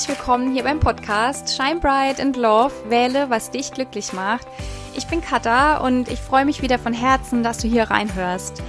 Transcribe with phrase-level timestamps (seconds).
[0.00, 2.72] herzlich willkommen hier beim Podcast Shine Bright and Love.
[2.88, 4.46] Wähle, was dich glücklich macht.
[4.96, 8.62] Ich bin Katha und ich freue mich wieder von Herzen, dass du hier reinhörst.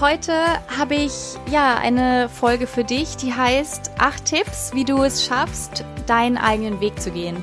[0.00, 0.32] Heute
[0.78, 1.12] habe ich
[1.50, 6.80] ja eine Folge für dich, die heißt acht Tipps, wie du es schaffst, deinen eigenen
[6.80, 7.42] Weg zu gehen.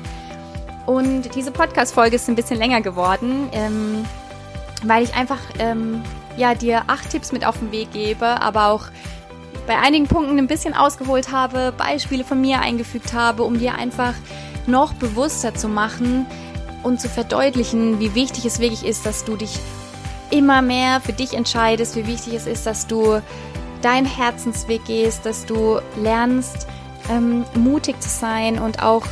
[0.86, 4.06] Und diese Podcast-Folge ist ein bisschen länger geworden, ähm,
[4.84, 6.02] weil ich einfach ähm,
[6.38, 8.86] ja dir acht Tipps mit auf den Weg gebe, aber auch
[9.66, 14.14] bei einigen Punkten ein bisschen ausgeholt habe, Beispiele von mir eingefügt habe, um dir einfach
[14.66, 16.26] noch bewusster zu machen
[16.82, 19.58] und zu verdeutlichen, wie wichtig es wirklich ist, dass du dich
[20.30, 23.20] immer mehr für dich entscheidest, wie wichtig es ist, dass du
[23.82, 26.66] deinen Herzensweg gehst, dass du lernst,
[27.10, 29.06] ähm, mutig zu sein und auch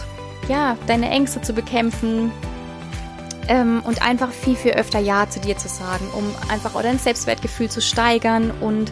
[0.48, 2.32] ja, deine Ängste zu bekämpfen
[3.48, 7.70] ähm, und einfach viel, viel öfter Ja zu dir zu sagen, um einfach dein Selbstwertgefühl
[7.70, 8.90] zu steigern und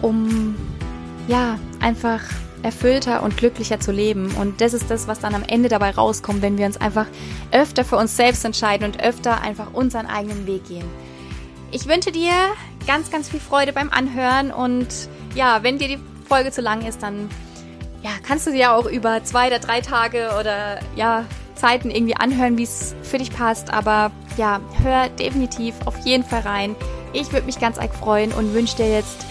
[0.00, 0.56] um
[1.28, 2.20] ja, einfach
[2.62, 4.34] erfüllter und glücklicher zu leben.
[4.36, 7.06] Und das ist das, was dann am Ende dabei rauskommt, wenn wir uns einfach
[7.50, 10.84] öfter für uns selbst entscheiden und öfter einfach unseren eigenen Weg gehen.
[11.70, 12.32] Ich wünsche dir
[12.86, 14.88] ganz, ganz viel Freude beim Anhören und
[15.34, 15.98] ja, wenn dir die
[16.28, 17.28] Folge zu lang ist, dann
[18.02, 22.16] ja, kannst du sie ja auch über zwei oder drei Tage oder ja, Zeiten irgendwie
[22.16, 23.72] anhören, wie es für dich passt.
[23.72, 26.76] Aber ja, hör definitiv auf jeden Fall rein.
[27.12, 29.24] Ich würde mich ganz arg freuen und wünsche dir jetzt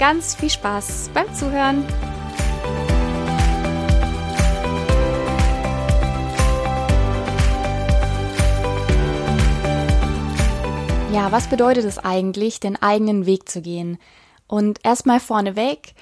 [0.00, 1.84] ganz viel Spaß beim Zuhören.
[11.12, 13.98] Ja, was bedeutet es eigentlich, den eigenen Weg zu gehen?
[14.46, 15.92] Und erstmal vorneweg,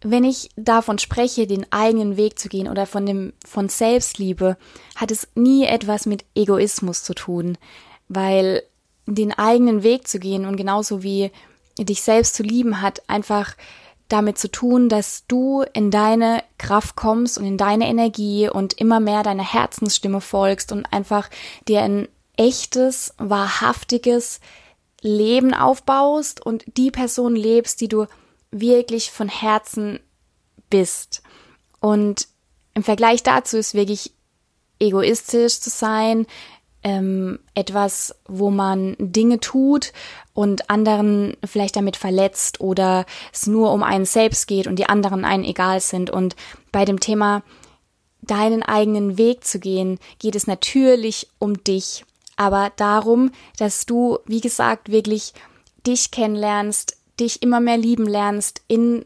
[0.00, 4.56] wenn ich davon spreche, den eigenen Weg zu gehen oder von dem, von Selbstliebe,
[4.94, 7.58] hat es nie etwas mit Egoismus zu tun,
[8.08, 8.62] weil
[9.04, 11.30] den eigenen Weg zu gehen und genauso wie
[11.84, 13.54] dich selbst zu lieben hat einfach
[14.08, 19.00] damit zu tun, dass du in deine Kraft kommst und in deine Energie und immer
[19.00, 21.28] mehr deiner Herzensstimme folgst und einfach
[21.66, 24.40] dir ein echtes, wahrhaftiges
[25.00, 28.06] Leben aufbaust und die Person lebst, die du
[28.50, 29.98] wirklich von Herzen
[30.70, 31.22] bist.
[31.80, 32.28] Und
[32.74, 34.12] im Vergleich dazu ist wirklich
[34.78, 36.26] egoistisch zu sein,
[36.86, 39.92] ähm, etwas, wo man Dinge tut
[40.34, 45.24] und anderen vielleicht damit verletzt oder es nur um einen selbst geht und die anderen
[45.24, 46.10] einen egal sind.
[46.10, 46.36] Und
[46.70, 47.42] bei dem Thema
[48.22, 52.04] deinen eigenen Weg zu gehen, geht es natürlich um dich,
[52.36, 55.34] aber darum, dass du, wie gesagt, wirklich
[55.88, 59.04] dich kennenlernst, dich immer mehr lieben lernst, in,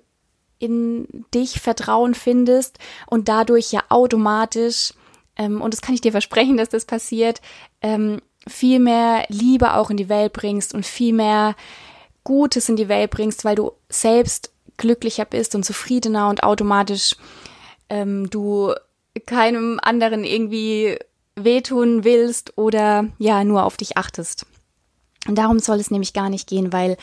[0.58, 4.92] in dich Vertrauen findest und dadurch ja automatisch
[5.40, 7.40] ähm, und das kann ich dir versprechen, dass das passiert,
[7.82, 11.54] ähm, viel mehr Liebe auch in die Welt bringst und viel mehr
[12.24, 17.16] Gutes in die Welt bringst, weil du selbst glücklicher bist und zufriedener und automatisch
[17.88, 18.72] ähm, du
[19.26, 20.98] keinem anderen irgendwie
[21.36, 24.46] wehtun willst oder ja nur auf dich achtest.
[25.26, 26.96] Und darum soll es nämlich gar nicht gehen, weil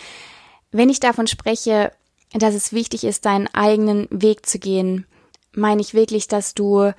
[0.71, 1.91] wenn ich davon spreche,
[2.33, 5.05] dass es wichtig ist, deinen eigenen Weg zu gehen,
[5.53, 6.91] meine ich wirklich, dass du,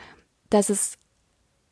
[0.48, 0.96] dass es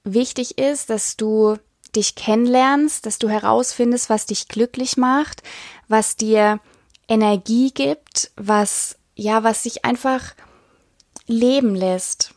[0.04, 1.56] wichtig ist, dass du
[1.96, 5.42] dich kennenlernst, dass du herausfindest, was dich glücklich macht,
[5.88, 6.60] was dir
[7.08, 10.34] Energie gibt, was, ja, was sich einfach
[11.26, 12.34] leben lässt.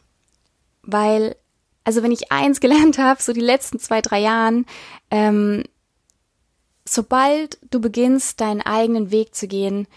[0.81, 1.35] Weil,
[1.83, 4.65] also wenn ich eins gelernt habe, so die letzten zwei, drei Jahren,
[5.11, 5.63] ähm,
[6.85, 9.87] sobald du beginnst, deinen eigenen Weg zu gehen,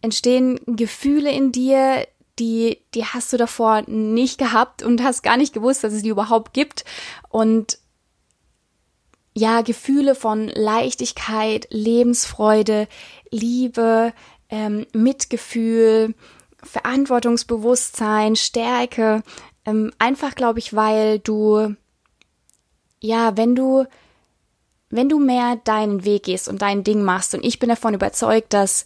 [0.00, 2.06] entstehen Gefühle in dir,
[2.38, 6.08] die, die hast du davor nicht gehabt und hast gar nicht gewusst, dass es die
[6.08, 6.84] überhaupt gibt.
[7.28, 7.78] Und
[9.34, 12.88] ja, Gefühle von Leichtigkeit, Lebensfreude,
[13.30, 14.12] Liebe,
[14.48, 16.14] ähm, Mitgefühl,
[16.62, 19.22] Verantwortungsbewusstsein, Stärke.
[19.64, 21.74] Ähm, einfach, glaube ich, weil du,
[23.00, 23.86] ja, wenn du,
[24.90, 28.52] wenn du mehr deinen Weg gehst und dein Ding machst, und ich bin davon überzeugt,
[28.52, 28.84] dass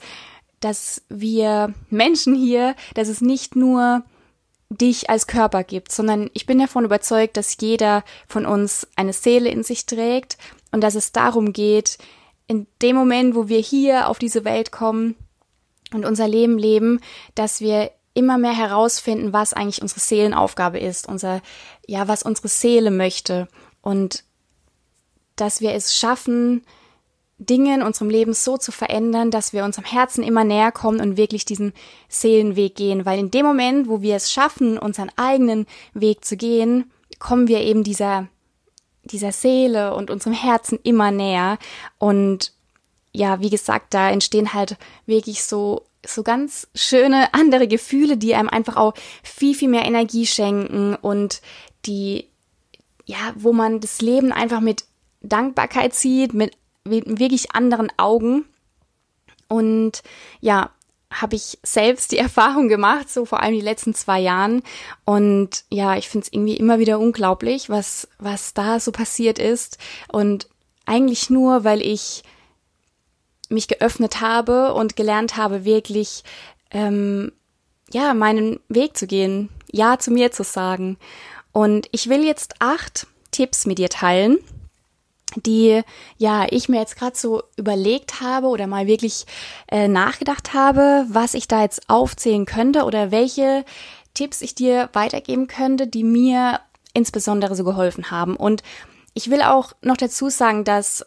[0.64, 4.02] dass wir Menschen hier, dass es nicht nur
[4.70, 9.50] dich als Körper gibt, sondern ich bin davon überzeugt, dass jeder von uns eine Seele
[9.50, 10.38] in sich trägt
[10.72, 11.98] und dass es darum geht,
[12.46, 15.16] in dem Moment, wo wir hier auf diese Welt kommen
[15.92, 17.00] und unser Leben leben,
[17.34, 21.42] dass wir immer mehr herausfinden, was eigentlich unsere Seelenaufgabe ist, unser,
[21.86, 23.48] ja, was unsere Seele möchte.
[23.80, 24.24] Und
[25.36, 26.64] dass wir es schaffen,
[27.38, 31.16] Dinge in unserem Leben so zu verändern, dass wir unserem Herzen immer näher kommen und
[31.16, 31.72] wirklich diesen
[32.08, 33.04] Seelenweg gehen.
[33.04, 37.60] Weil in dem Moment, wo wir es schaffen, unseren eigenen Weg zu gehen, kommen wir
[37.60, 38.28] eben dieser,
[39.02, 41.58] dieser Seele und unserem Herzen immer näher.
[41.98, 42.52] Und
[43.12, 44.76] ja, wie gesagt, da entstehen halt
[45.06, 50.26] wirklich so so ganz schöne andere Gefühle, die einem einfach auch viel, viel mehr Energie
[50.26, 51.40] schenken und
[51.86, 52.28] die,
[53.04, 54.84] ja, wo man das Leben einfach mit
[55.22, 58.44] Dankbarkeit sieht, mit wirklich anderen Augen.
[59.48, 60.02] Und
[60.40, 60.70] ja,
[61.10, 64.62] habe ich selbst die Erfahrung gemacht, so vor allem die letzten zwei Jahren.
[65.04, 69.78] Und ja, ich finde es irgendwie immer wieder unglaublich, was, was da so passiert ist.
[70.08, 70.48] Und
[70.86, 72.22] eigentlich nur, weil ich
[73.48, 76.24] mich geöffnet habe und gelernt habe, wirklich
[76.70, 77.32] ähm,
[77.92, 80.98] ja meinen Weg zu gehen, ja zu mir zu sagen.
[81.52, 84.38] Und ich will jetzt acht Tipps mit dir teilen,
[85.36, 85.82] die
[86.16, 89.26] ja ich mir jetzt gerade so überlegt habe oder mal wirklich
[89.68, 93.64] äh, nachgedacht habe, was ich da jetzt aufzählen könnte oder welche
[94.14, 96.60] Tipps ich dir weitergeben könnte, die mir
[96.92, 98.36] insbesondere so geholfen haben.
[98.36, 98.62] Und
[99.12, 101.04] ich will auch noch dazu sagen, dass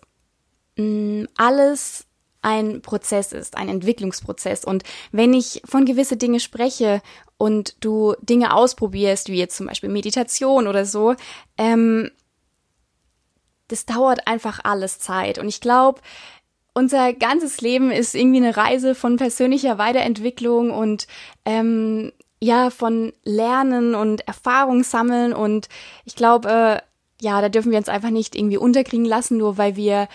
[0.77, 0.83] mh,
[1.23, 2.07] mm, alles
[2.41, 4.63] ein Prozess ist, ein Entwicklungsprozess.
[4.63, 7.01] Und wenn ich von gewisse Dinge spreche
[7.37, 11.15] und du Dinge ausprobierst, wie jetzt zum Beispiel Meditation oder so,
[11.57, 12.11] ähm,
[13.67, 15.39] das dauert einfach alles Zeit.
[15.39, 16.01] Und ich glaube,
[16.73, 21.07] unser ganzes Leben ist irgendwie eine Reise von persönlicher Weiterentwicklung und
[21.45, 25.33] ähm, ja, von Lernen und Erfahrung sammeln.
[25.33, 25.69] Und
[26.05, 29.75] ich glaube, äh, ja, da dürfen wir uns einfach nicht irgendwie unterkriegen lassen, nur weil
[29.75, 30.07] wir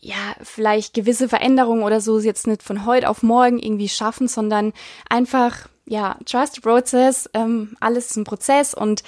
[0.00, 4.74] ja, vielleicht gewisse Veränderungen oder so jetzt nicht von heute auf morgen irgendwie schaffen, sondern
[5.08, 9.02] einfach, ja, trust the process, ähm, alles ist ein Prozess und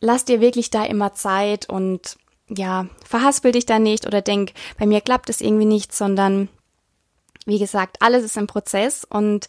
[0.00, 2.16] lass dir wirklich da immer Zeit und
[2.48, 6.48] ja, verhaspel dich da nicht oder denk, bei mir klappt es irgendwie nicht, sondern
[7.46, 9.48] wie gesagt, alles ist ein Prozess und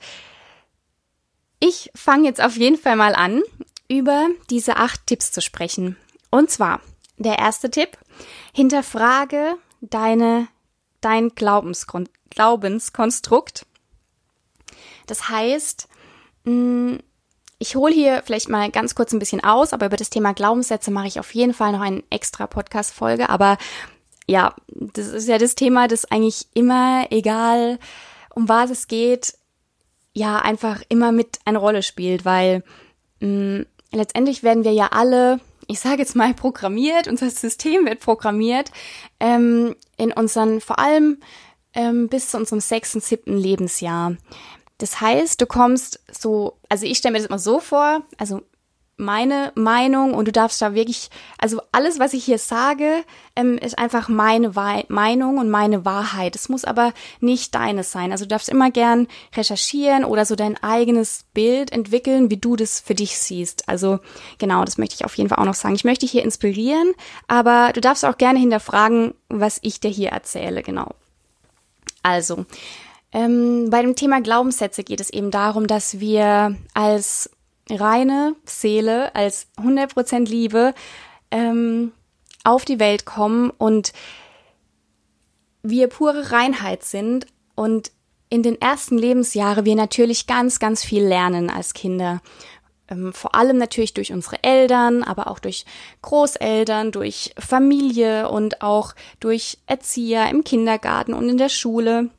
[1.59, 3.41] ich fange jetzt auf jeden Fall mal an,
[3.87, 5.95] über diese acht Tipps zu sprechen.
[6.29, 6.81] Und zwar,
[7.17, 7.97] der erste Tipp,
[8.53, 10.47] hinterfrage deine,
[11.01, 13.65] dein Glaubenskon Glaubenskonstrukt.
[15.07, 15.87] Das heißt,
[16.43, 16.95] mm,
[17.65, 20.91] ich hole hier vielleicht mal ganz kurz ein bisschen aus, aber über das Thema Glaubenssätze
[20.91, 23.29] mache ich auf jeden Fall noch eine extra Podcast-Folge.
[23.29, 23.57] Aber
[24.27, 27.79] ja, das ist ja das Thema, das eigentlich immer, egal
[28.35, 29.33] um was es geht,
[30.13, 32.63] ja, einfach immer mit eine Rolle spielt, weil
[33.19, 37.99] mh, mm, letztendlich werden wir ja alle ich sage jetzt mal, programmiert, unser System wird
[37.99, 38.71] programmiert,
[39.19, 41.17] ähm, in unseren, vor allem
[41.73, 44.15] ähm, bis zu unserem sechsten, siebten Lebensjahr.
[44.77, 48.41] Das heißt, du kommst so, also ich stelle mir das immer so vor, also
[48.97, 53.03] meine Meinung und du darfst da wirklich, also alles, was ich hier sage,
[53.35, 56.35] ähm, ist einfach meine Wahr Meinung und meine Wahrheit.
[56.35, 58.11] Es muss aber nicht deines sein.
[58.11, 62.79] Also du darfst immer gern recherchieren oder so dein eigenes Bild entwickeln, wie du das
[62.79, 63.67] für dich siehst.
[63.67, 63.99] Also
[64.37, 65.75] genau, das möchte ich auf jeden Fall auch noch sagen.
[65.75, 66.93] Ich möchte dich hier inspirieren,
[67.27, 70.91] aber du darfst auch gerne hinterfragen, was ich dir hier erzähle, genau.
[72.01, 72.45] Also,
[73.15, 77.29] ähm, bei dem Thema Glaubenssätze geht es eben darum, dass wir als
[77.69, 80.73] reine Seele, als 100% Liebe
[81.31, 81.93] ähm,
[82.43, 83.93] auf die Welt kommen und
[85.63, 87.93] wir pure Reinheit sind und
[88.29, 92.21] in den ersten Lebensjahren wir natürlich ganz, ganz viel lernen als Kinder.
[92.89, 95.65] Ähm, vor allem natürlich durch unsere Eltern, aber auch durch
[96.01, 102.09] Großeltern, durch Familie und auch durch Erzieher im Kindergarten und in der Schule.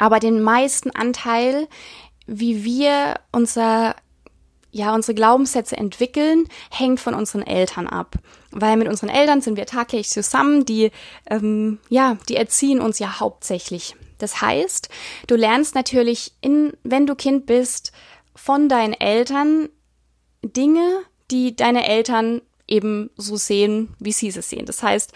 [0.00, 1.68] Aber den meisten Anteil,
[2.26, 3.94] wie wir unser
[4.72, 8.14] ja, unsere Glaubenssätze entwickeln, hängt von unseren Eltern ab.
[8.52, 10.92] Weil mit unseren Eltern sind wir tagtäglich zusammen, die,
[11.28, 13.96] ähm, ja, die erziehen uns ja hauptsächlich.
[14.18, 14.88] Das heißt,
[15.26, 17.90] du lernst natürlich, in, wenn du Kind bist,
[18.36, 19.70] von deinen Eltern
[20.42, 21.00] Dinge,
[21.32, 24.66] die deine Eltern eben so sehen, wie sie es sehen.
[24.66, 25.12] Das heißt,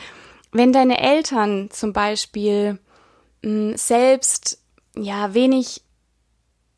[0.50, 2.80] wenn deine Eltern zum Beispiel
[3.42, 4.63] mh, selbst
[4.96, 5.82] ja wenig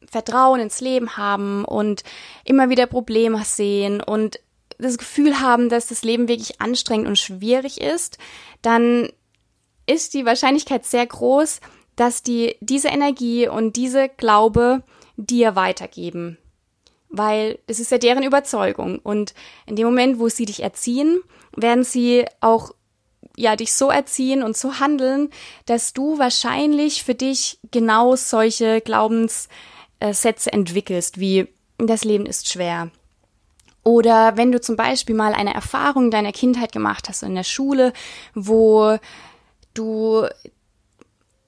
[0.08, 2.04] Vertrauen ins Leben haben und
[2.44, 4.38] immer wieder Probleme sehen und
[4.78, 8.18] das Gefühl haben, dass das Leben wirklich anstrengend und schwierig ist,
[8.62, 9.08] dann
[9.86, 11.60] ist die Wahrscheinlichkeit sehr groß,
[11.94, 14.82] dass die diese Energie und diese Glaube
[15.16, 16.38] dir weitergeben.
[17.08, 18.98] Weil es ist ja deren Überzeugung.
[18.98, 19.32] Und
[19.64, 21.20] in dem Moment, wo sie dich erziehen,
[21.56, 22.74] werden sie auch
[23.36, 25.30] ja dich so erziehen und so handeln,
[25.66, 29.48] dass du wahrscheinlich für dich genau solche Glaubens
[30.00, 32.90] äh, Sätze entwickelst, wie das Leben ist schwer.
[33.82, 37.92] Oder wenn du zum Beispiel mal eine Erfahrung deiner Kindheit gemacht hast in der Schule,
[38.34, 38.98] wo
[39.74, 40.26] du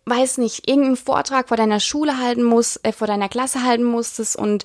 [0.08, 4.36] weiß nicht, irgendeinen Vortrag vor deiner Schule halten musst, äh, vor deiner Klasse halten musstest
[4.36, 4.64] und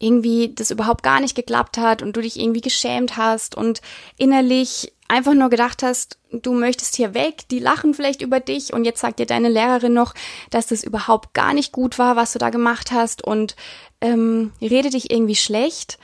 [0.00, 3.80] irgendwie das überhaupt gar nicht geklappt hat und du dich irgendwie geschämt hast und
[4.16, 8.84] innerlich einfach nur gedacht hast, du möchtest hier weg, die lachen vielleicht über dich und
[8.84, 10.14] jetzt sagt dir deine Lehrerin noch,
[10.50, 13.56] dass das überhaupt gar nicht gut war, was du da gemacht hast und
[14.00, 15.98] ähm, rede dich irgendwie schlecht,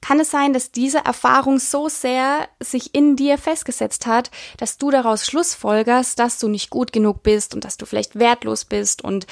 [0.00, 4.90] kann es sein, dass diese Erfahrung so sehr sich in dir festgesetzt hat, dass du
[4.90, 9.26] daraus Schlussfolgerst, dass du nicht gut genug bist und dass du vielleicht wertlos bist und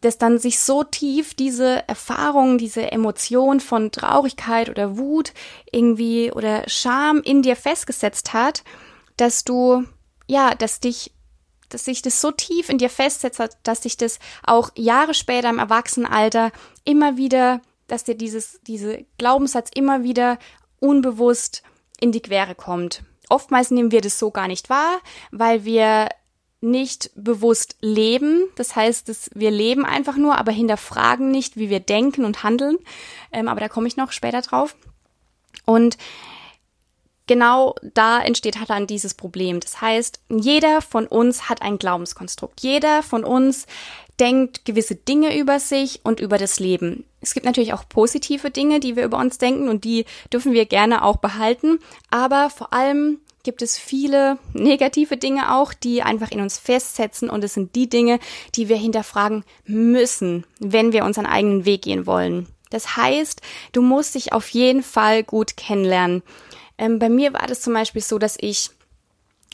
[0.00, 5.32] dass dann sich so tief diese Erfahrung, diese Emotion von Traurigkeit oder Wut
[5.72, 8.62] irgendwie oder Scham in dir festgesetzt hat,
[9.16, 9.84] dass du,
[10.26, 11.12] ja, dass dich,
[11.68, 15.58] dass sich das so tief in dir festsetzt, dass sich das auch Jahre später im
[15.58, 16.52] Erwachsenenalter
[16.84, 20.38] immer wieder, dass dir dieses, diese Glaubenssatz immer wieder
[20.78, 21.62] unbewusst
[22.00, 23.02] in die Quere kommt.
[23.28, 25.00] Oftmals nehmen wir das so gar nicht wahr,
[25.32, 26.08] weil wir
[26.60, 28.48] nicht bewusst leben.
[28.56, 32.78] Das heißt, dass wir leben einfach nur, aber hinterfragen nicht, wie wir denken und handeln.
[33.32, 34.76] Ähm, aber da komme ich noch später drauf.
[35.64, 35.98] Und
[37.26, 39.60] genau da entsteht halt dann dieses Problem.
[39.60, 42.60] Das heißt, jeder von uns hat ein Glaubenskonstrukt.
[42.60, 43.66] Jeder von uns
[44.18, 47.04] denkt gewisse Dinge über sich und über das Leben.
[47.20, 50.66] Es gibt natürlich auch positive Dinge, die wir über uns denken und die dürfen wir
[50.66, 51.78] gerne auch behalten.
[52.10, 57.44] Aber vor allem gibt es viele negative Dinge auch, die einfach in uns festsetzen und
[57.44, 58.18] es sind die Dinge,
[58.54, 62.46] die wir hinterfragen müssen, wenn wir unseren eigenen Weg gehen wollen.
[62.70, 63.40] Das heißt,
[63.72, 66.22] du musst dich auf jeden Fall gut kennenlernen.
[66.76, 68.70] Ähm, bei mir war das zum Beispiel so, dass ich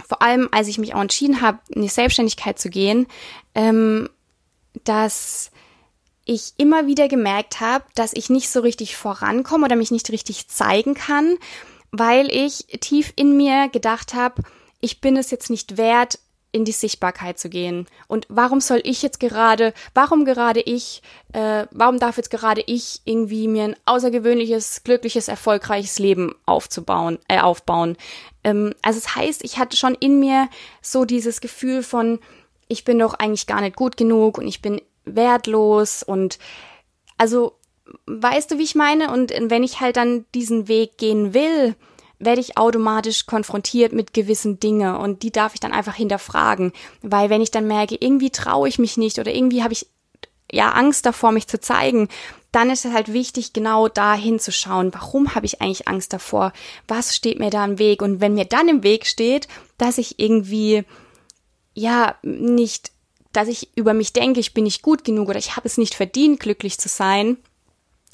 [0.07, 3.07] vor allem, als ich mich auch entschieden habe, in die Selbstständigkeit zu gehen,
[3.55, 4.09] ähm,
[4.83, 5.53] dass
[6.25, 10.49] ich immer wieder gemerkt habe, dass ich nicht so richtig vorankomme oder mich nicht richtig
[10.49, 11.37] zeigen kann
[11.99, 14.43] weil ich tief in mir gedacht habe,
[14.81, 16.19] ich bin es jetzt nicht wert,
[16.51, 17.87] in die Sichtbarkeit zu gehen.
[18.07, 23.01] Und warum soll ich jetzt gerade, warum gerade ich, äh, warum darf jetzt gerade ich
[23.05, 27.97] irgendwie mir ein außergewöhnliches, glückliches, erfolgreiches Leben aufzubauen, äh, aufbauen?
[28.45, 30.49] Ähm, also es das heißt, ich hatte schon in mir
[30.81, 32.21] so dieses Gefühl von,
[32.69, 36.39] ich bin doch eigentlich gar nicht gut genug und ich bin wertlos und
[37.19, 37.55] also
[38.07, 39.13] weißt du, wie ich meine?
[39.13, 41.77] Und wenn ich halt dann diesen Weg gehen will,
[42.19, 46.73] werde ich automatisch konfrontiert mit gewissen Dingen und die darf ich dann einfach hinterfragen,
[47.03, 49.89] weil wenn ich dann merke, irgendwie traue ich mich nicht oder irgendwie habe ich
[50.51, 52.09] ja Angst davor, mich zu zeigen,
[52.53, 56.53] dann ist es halt wichtig, genau da hinzuschauen, warum habe ich eigentlich Angst davor?
[56.87, 58.01] Was steht mir da im Weg?
[58.01, 60.85] Und wenn mir dann im Weg steht, dass ich irgendwie
[61.75, 62.93] ja nicht,
[63.33, 65.95] dass ich über mich denke, ich bin nicht gut genug oder ich habe es nicht
[65.95, 67.39] verdient, glücklich zu sein,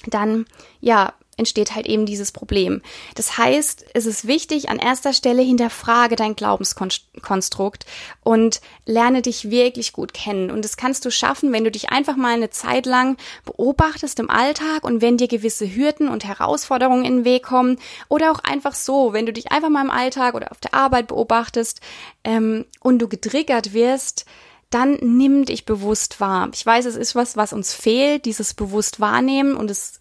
[0.08, 0.46] dann
[0.80, 2.82] ja, entsteht halt eben dieses Problem.
[3.14, 7.86] Das heißt, es ist wichtig, an erster Stelle hinterfrage dein Glaubenskonstrukt
[8.22, 10.50] und lerne dich wirklich gut kennen.
[10.50, 13.16] Und das kannst du schaffen, wenn du dich einfach mal eine Zeit lang
[13.46, 17.78] beobachtest im Alltag und wenn dir gewisse Hürden und Herausforderungen in den Weg kommen
[18.08, 21.08] oder auch einfach so, wenn du dich einfach mal im Alltag oder auf der Arbeit
[21.08, 21.80] beobachtest
[22.22, 24.26] ähm, und du getriggert wirst,
[24.70, 26.48] dann nimm dich bewusst wahr.
[26.54, 30.00] Ich weiß, es ist was, was uns fehlt, dieses bewusst wahrnehmen und es,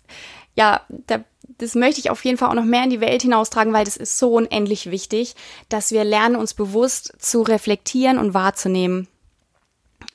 [0.56, 1.24] ja, da,
[1.58, 3.98] das möchte ich auf jeden Fall auch noch mehr in die Welt hinaustragen, weil das
[3.98, 5.36] ist so unendlich wichtig,
[5.68, 9.08] dass wir lernen, uns bewusst zu reflektieren und wahrzunehmen.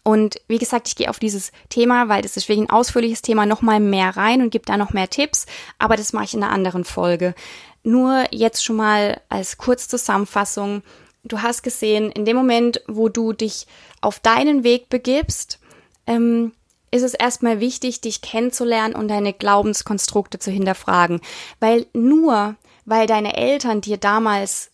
[0.02, 3.46] Und wie gesagt, ich gehe auf dieses Thema, weil das ist wirklich ein ausführliches Thema,
[3.46, 5.46] nochmal mehr rein und gebe da noch mehr Tipps,
[5.78, 7.34] aber das mache ich in einer anderen Folge.
[7.82, 10.82] Nur jetzt schon mal als Kurzzusammenfassung,
[11.24, 13.66] du hast gesehen, in dem Moment, wo du dich
[14.00, 15.58] auf deinen Weg begibst,
[16.06, 16.52] ähm,
[16.90, 21.20] ist es erstmal wichtig, dich kennenzulernen und deine Glaubenskonstrukte zu hinterfragen.
[21.58, 22.54] Weil nur,
[22.84, 24.70] weil deine Eltern dir damals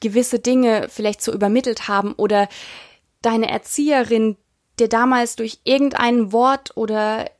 [0.00, 2.48] gewisse Dinge vielleicht so übermittelt haben oder
[3.20, 4.36] deine Erzieherin
[4.78, 7.30] dir damals durch irgendein Wort oder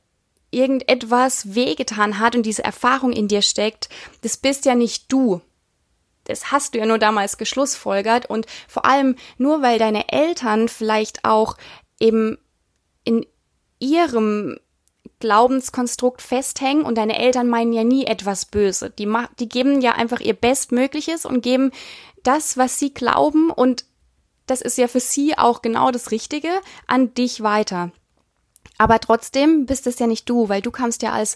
[0.51, 3.87] irgendetwas wehgetan hat und diese Erfahrung in dir steckt,
[4.21, 5.41] das bist ja nicht du
[6.29, 11.25] das hast du ja nur damals geschlussfolgert und vor allem nur weil deine Eltern vielleicht
[11.25, 11.57] auch
[11.99, 12.37] eben
[13.03, 13.25] in
[13.79, 14.59] ihrem
[15.19, 18.89] Glaubenskonstrukt festhängen und deine Eltern meinen ja nie etwas böse.
[18.89, 21.71] Die, die geben ja einfach ihr Bestmögliches und geben
[22.23, 23.85] das, was sie glauben und
[24.45, 26.49] das ist ja für sie auch genau das Richtige
[26.87, 27.91] an dich weiter.
[28.77, 31.35] Aber trotzdem bist es ja nicht du, weil du kamst ja als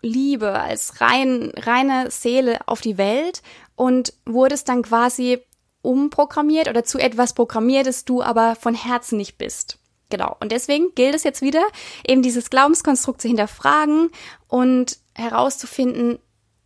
[0.00, 3.42] Liebe, als rein, reine Seele auf die Welt
[3.74, 5.38] und wurdest dann quasi
[5.82, 9.78] umprogrammiert oder zu etwas programmiert, das du aber von Herzen nicht bist.
[10.10, 10.36] Genau.
[10.40, 11.62] Und deswegen gilt es jetzt wieder,
[12.06, 14.10] eben dieses Glaubenskonstrukt zu hinterfragen
[14.46, 16.18] und herauszufinden,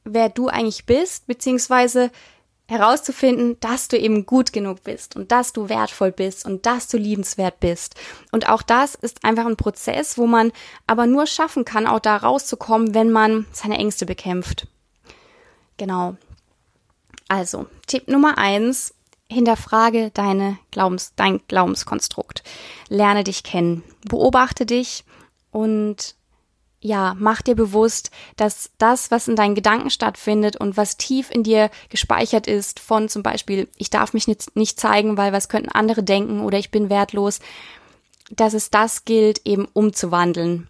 [0.05, 2.11] wer du eigentlich bist, beziehungsweise
[2.73, 6.97] herauszufinden, dass du eben gut genug bist und dass du wertvoll bist und dass du
[6.97, 7.95] liebenswert bist.
[8.33, 10.53] Und auch das ist einfach ein Prozess, wo man
[10.87, 14.67] aber nur schaffen kann, auch da rauszukommen, wenn man seine Ängste bekämpft.
[15.77, 16.17] Genau.
[17.29, 18.95] Also, Tipp Nummer eins,
[19.29, 22.43] hinterfrage deine Glaubens, dein Glaubenskonstrukt.
[22.89, 23.83] Lerne dich kennen.
[24.09, 25.05] Beobachte dich
[25.51, 26.15] und
[26.83, 31.45] ja, mach dir bewusst, dass das, was in deinen Gedanken stattfindet und was tief in
[31.45, 36.03] dir gespeichert ist, von zum Beispiel, ich darf mich nicht, zeigen, weil was könnten andere
[36.03, 37.39] denken oder ich bin wertlos,
[38.31, 40.69] dass es das gilt, eben umzuwandeln.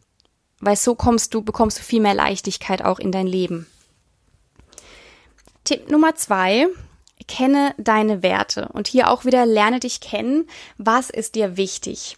[0.60, 3.66] Weil so kommst du, bekommst du viel mehr Leichtigkeit auch in dein Leben.
[5.64, 6.66] Tipp Nummer zwei,
[7.26, 8.68] kenne deine Werte.
[8.72, 10.46] Und hier auch wieder lerne dich kennen.
[10.76, 12.16] Was ist dir wichtig?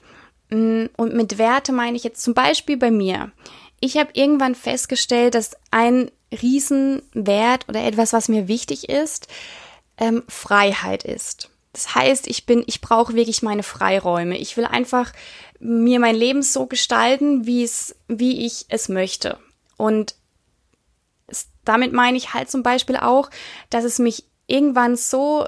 [0.51, 3.31] Mm, und mit Werte meine ich jetzt zum Beispiel bei mir.
[3.85, 9.29] Ich habe irgendwann festgestellt, dass ein Riesenwert oder etwas, was mir wichtig ist,
[9.99, 11.51] ähm, Freiheit ist.
[11.75, 14.39] Das heißt, ich bin, ich brauche wirklich meine Freiräume.
[14.39, 15.13] Ich will einfach
[15.61, 19.37] mir mein Leben so gestalten, wie es, wie ich es möchte.
[19.77, 20.15] Und
[21.67, 23.29] damit meine ich halt zum Beispiel auch,
[23.69, 25.47] dass es mich irgendwann so,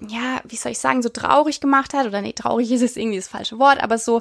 [0.00, 3.18] ja, wie soll ich sagen, so traurig gemacht hat, oder nee, traurig ist es irgendwie
[3.18, 4.20] das falsche Wort, aber so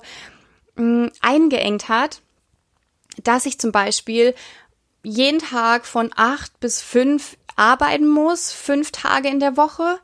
[0.76, 2.24] mh, mm, eingeengt hat,
[3.24, 4.34] dass ich zum Beispiel
[5.04, 10.00] jeden Tag von acht bis fünf arbeiten muss, fünf Tage in der Woche,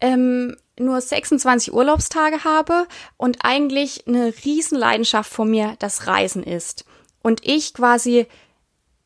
[0.00, 6.84] ähm, nur 26 Urlaubstage habe und eigentlich eine Riesenleidenschaft von mir das Reisen ist.
[7.22, 8.26] Und ich quasi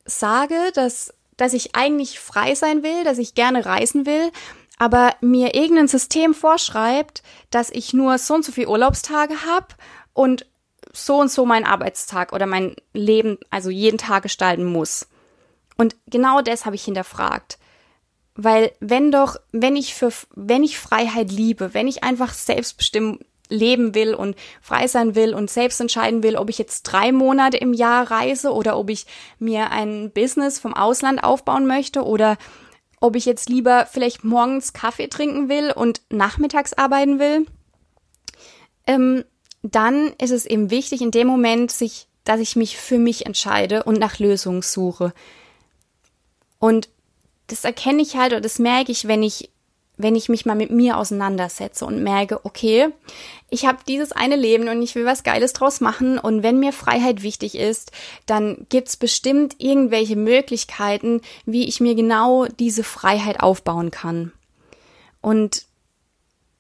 [0.05, 4.31] sage, dass dass ich eigentlich frei sein will, dass ich gerne reisen will,
[4.79, 9.69] aber mir irgendein System vorschreibt, dass ich nur so und so viele Urlaubstage habe
[10.12, 10.47] und
[10.92, 15.09] so und so mein Arbeitstag oder mein Leben, also jeden Tag gestalten muss.
[15.76, 17.59] Und genau das habe ich hinterfragt.
[18.35, 23.94] Weil wenn doch, wenn ich für, wenn ich Freiheit liebe, wenn ich einfach selbstbestimmt leben
[23.94, 27.73] will und frei sein will und selbst entscheiden will, ob ich jetzt drei Monate im
[27.73, 29.06] Jahr reise oder ob ich
[29.38, 32.38] mir ein Business vom Ausland aufbauen möchte oder
[33.00, 37.47] ob ich jetzt lieber vielleicht morgens Kaffee trinken will und nachmittags arbeiten will,
[38.86, 39.25] ähm,
[39.62, 43.82] dann ist es eben wichtig, in dem Moment sich, dass ich mich für mich entscheide
[43.84, 45.12] und nach Lösungen suche.
[46.58, 46.88] Und
[47.46, 49.50] das erkenne ich halt oder das merke ich, wenn ich
[50.02, 52.88] wenn ich mich mal mit mir auseinandersetze und merke, okay,
[53.49, 56.73] ich habe dieses eine Leben und ich will was Geiles draus machen und wenn mir
[56.73, 57.92] Freiheit wichtig ist,
[58.26, 64.32] dann gibt's bestimmt irgendwelche Möglichkeiten, wie ich mir genau diese Freiheit aufbauen kann.
[65.20, 65.66] Und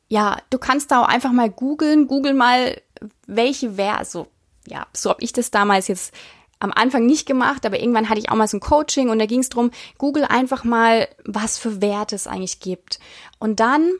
[0.08, 2.80] ja, du kannst da auch einfach mal googeln, google mal,
[3.26, 4.26] welche wäre, so,
[4.66, 6.14] ja, so habe ich das damals jetzt
[6.60, 9.26] am Anfang nicht gemacht, aber irgendwann hatte ich auch mal so ein Coaching und da
[9.26, 13.00] ging es darum, google einfach mal, was für Werte es eigentlich gibt.
[13.38, 13.90] Und dann,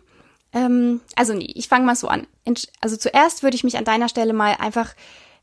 [0.52, 2.26] ähm, also nee, ich fange mal so an.
[2.80, 4.94] Also zuerst würde ich mich an deiner Stelle mal einfach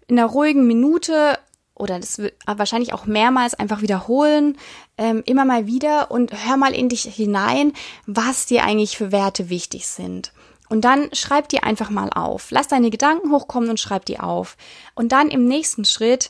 [0.08, 1.40] in einer ruhigen Minute
[1.74, 4.58] oder das wird wahrscheinlich auch mehrmals einfach wiederholen,
[4.98, 7.74] ähm, immer mal wieder und hör mal in dich hinein,
[8.06, 10.32] was dir eigentlich für Werte wichtig sind.
[10.70, 12.52] Und dann schreib die einfach mal auf.
[12.52, 14.58] Lass deine Gedanken hochkommen und schreib die auf.
[14.96, 16.30] Und dann im nächsten Schritt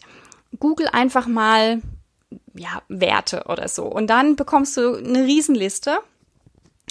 [0.60, 1.82] Google einfach mal
[2.54, 3.86] ja, Werte oder so.
[3.86, 6.00] Und dann bekommst du eine Riesenliste.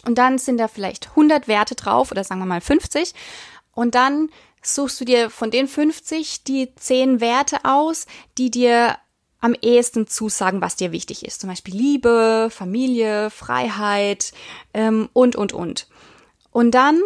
[0.05, 3.15] Und dann sind da vielleicht 100 Werte drauf oder sagen wir mal 50.
[3.73, 4.29] Und dann
[4.63, 8.07] suchst du dir von den 50 die 10 Werte aus,
[8.39, 8.97] die dir
[9.41, 11.41] am ehesten zusagen, was dir wichtig ist.
[11.41, 14.33] Zum Beispiel Liebe, Familie, Freiheit
[14.75, 15.89] ähm, und, und, und.
[16.51, 17.01] Und dann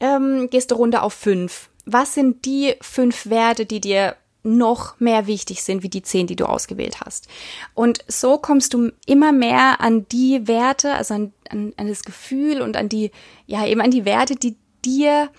[0.00, 1.70] ähm, gehst du runter auf fünf.
[1.86, 6.36] Was sind die fünf Werte, die dir noch mehr wichtig sind wie die zehn, die
[6.36, 7.28] du ausgewählt hast.
[7.74, 12.62] Und so kommst du immer mehr an die Werte, also an, an, an das Gefühl
[12.62, 13.10] und an die,
[13.46, 15.30] ja, eben an die Werte, die dir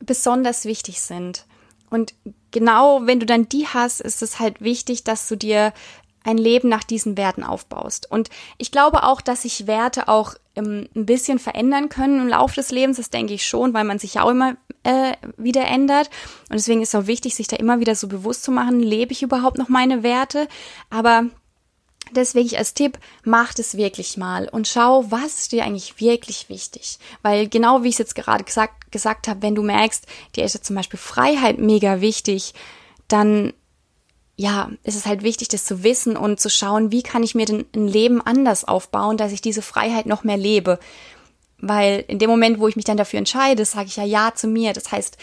[0.00, 1.46] besonders wichtig sind.
[1.90, 2.14] Und
[2.50, 5.72] genau wenn du dann die hast, ist es halt wichtig, dass du dir
[6.24, 8.10] ein Leben nach diesen Werten aufbaust.
[8.10, 12.56] Und ich glaube auch, dass sich Werte auch ähm, ein bisschen verändern können im Laufe
[12.56, 12.98] des Lebens.
[12.98, 16.10] Das denke ich schon, weil man sich ja auch immer äh, wieder ändert.
[16.50, 19.12] Und deswegen ist es auch wichtig, sich da immer wieder so bewusst zu machen, lebe
[19.12, 20.48] ich überhaupt noch meine Werte?
[20.90, 21.26] Aber
[22.12, 26.98] Deswegen als Tipp, mach es wirklich mal und schau, was ist dir eigentlich wirklich wichtig.
[27.22, 30.54] Weil genau wie ich es jetzt gerade gesagt, gesagt habe, wenn du merkst, dir ist
[30.54, 32.54] jetzt zum Beispiel Freiheit mega wichtig,
[33.08, 33.52] dann
[34.38, 37.44] ja, ist es halt wichtig, das zu wissen und zu schauen, wie kann ich mir
[37.44, 40.78] denn ein Leben anders aufbauen, dass ich diese Freiheit noch mehr lebe.
[41.58, 44.46] Weil in dem Moment, wo ich mich dann dafür entscheide, sage ich ja Ja zu
[44.46, 44.72] mir.
[44.72, 45.18] Das heißt,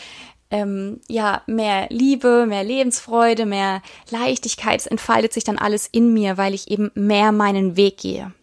[0.52, 6.38] ähm, ja, mehr Liebe, mehr Lebensfreude, mehr Leichtigkeit, es entfaltet sich dann alles in mir,
[6.38, 8.34] weil ich eben mehr meinen Weg gehe.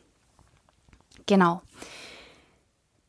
[1.27, 1.61] Genau.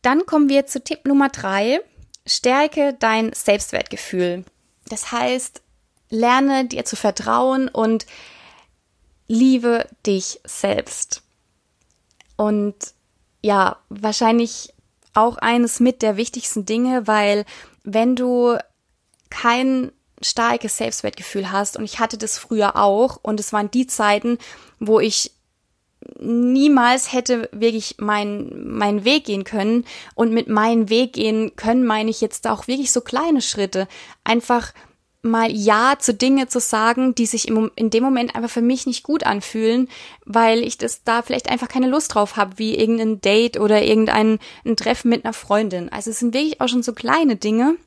[0.02, 1.80] Dann kommen wir zu Tipp Nummer drei.
[2.26, 4.44] Stärke dein Selbstwertgefühl.
[4.90, 5.63] Das heißt,
[6.14, 8.06] lerne dir zu vertrauen und
[9.28, 11.24] liebe dich selbst.
[12.38, 12.76] Und
[13.42, 14.74] ja, wahrscheinlich
[15.14, 17.46] auch eines mit der wichtigsten Dinge, weil
[17.84, 18.58] wenn du
[19.30, 24.38] kein starkes Selbstwertgefühl hast, und ich hatte das früher auch, und es waren die Zeiten,
[24.80, 25.32] wo ich
[26.20, 29.86] niemals hätte wirklich meinen mein Weg gehen können.
[30.16, 33.88] Und mit meinen Weg gehen können meine ich jetzt auch wirklich so kleine Schritte.
[34.24, 34.74] Einfach
[35.24, 38.86] mal Ja zu Dinge zu sagen, die sich im, in dem Moment einfach für mich
[38.86, 39.88] nicht gut anfühlen,
[40.26, 44.40] weil ich das da vielleicht einfach keine Lust drauf habe, wie irgendein Date oder irgendein
[44.66, 45.90] ein Treffen mit einer Freundin.
[45.90, 47.78] Also es sind wirklich auch schon so kleine Dinge,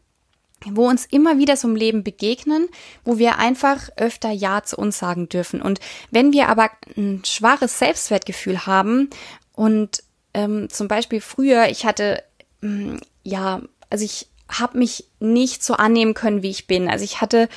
[0.64, 2.68] wo uns immer wieder so im Leben begegnen,
[3.04, 5.60] wo wir einfach öfter Ja zu uns sagen dürfen.
[5.60, 5.78] Und
[6.10, 9.10] wenn wir aber ein schwaches Selbstwertgefühl haben
[9.52, 12.22] und ähm, zum Beispiel früher, ich hatte,
[12.62, 16.88] ähm, ja, also ich habe mich nicht so annehmen können, wie ich bin.
[16.88, 17.48] Also ich hatte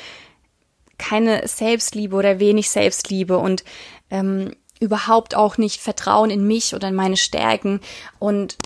[0.98, 3.64] keine Selbstliebe oder wenig Selbstliebe und
[4.10, 7.80] ähm, überhaupt auch nicht Vertrauen in mich oder in meine Stärken.
[8.18, 8.58] Und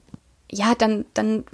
[0.50, 1.46] ja, dann, dann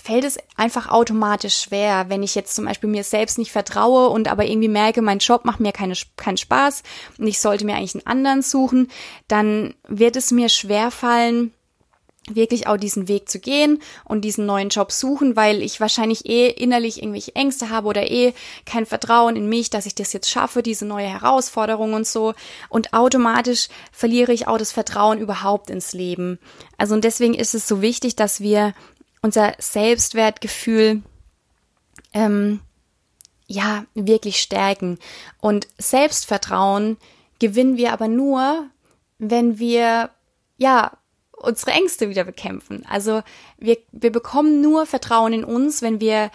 [0.00, 4.28] fällt es einfach automatisch schwer, wenn ich jetzt zum Beispiel mir selbst nicht vertraue und
[4.28, 6.84] aber irgendwie merke, mein Job macht mir keine, keinen Spaß
[7.18, 8.88] und ich sollte mir eigentlich einen anderen suchen,
[9.26, 11.52] dann wird es mir schwer fallen,
[12.34, 16.48] wirklich auch diesen Weg zu gehen und diesen neuen Job suchen, weil ich wahrscheinlich eh
[16.48, 20.62] innerlich irgendwelche Ängste habe oder eh kein Vertrauen in mich, dass ich das jetzt schaffe,
[20.62, 22.34] diese neue Herausforderung und so.
[22.68, 26.38] Und automatisch verliere ich auch das Vertrauen überhaupt ins Leben.
[26.76, 28.74] Also und deswegen ist es so wichtig, dass wir
[29.22, 31.02] unser Selbstwertgefühl
[32.12, 32.60] ähm,
[33.46, 34.98] ja wirklich stärken.
[35.40, 36.98] Und Selbstvertrauen
[37.38, 38.68] gewinnen wir aber nur,
[39.18, 40.10] wenn wir
[40.56, 40.92] ja
[41.40, 42.84] unsere Ängste wieder bekämpfen.
[42.88, 43.22] Also
[43.58, 46.30] wir, wir bekommen nur Vertrauen in uns, wenn wir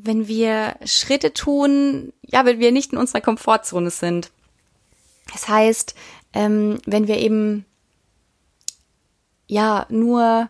[0.00, 4.30] wenn wir Schritte tun, ja, wenn wir nicht in unserer Komfortzone sind.
[5.32, 5.94] Das heißt,
[6.34, 7.64] ähm, wenn wir eben
[9.48, 10.48] ja nur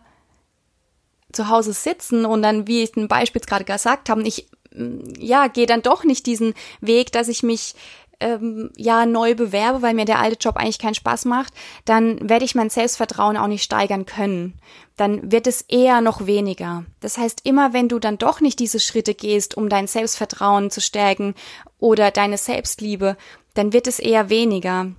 [1.31, 5.47] zu Hause sitzen und dann, wie ich ein Beispiel gerade gesagt habe, ich mm, ja,
[5.47, 7.73] gehe dann doch nicht diesen Weg, dass ich mich
[8.19, 11.53] ähm, ja neu bewerbe, weil mir der alte Job eigentlich keinen Spaß macht,
[11.85, 14.59] dann werde ich mein Selbstvertrauen auch nicht steigern können.
[14.97, 16.85] Dann wird es eher noch weniger.
[16.99, 20.81] Das heißt, immer wenn du dann doch nicht diese Schritte gehst, um dein Selbstvertrauen zu
[20.81, 21.35] stärken
[21.79, 23.15] oder deine Selbstliebe,
[23.53, 24.91] dann wird es eher weniger.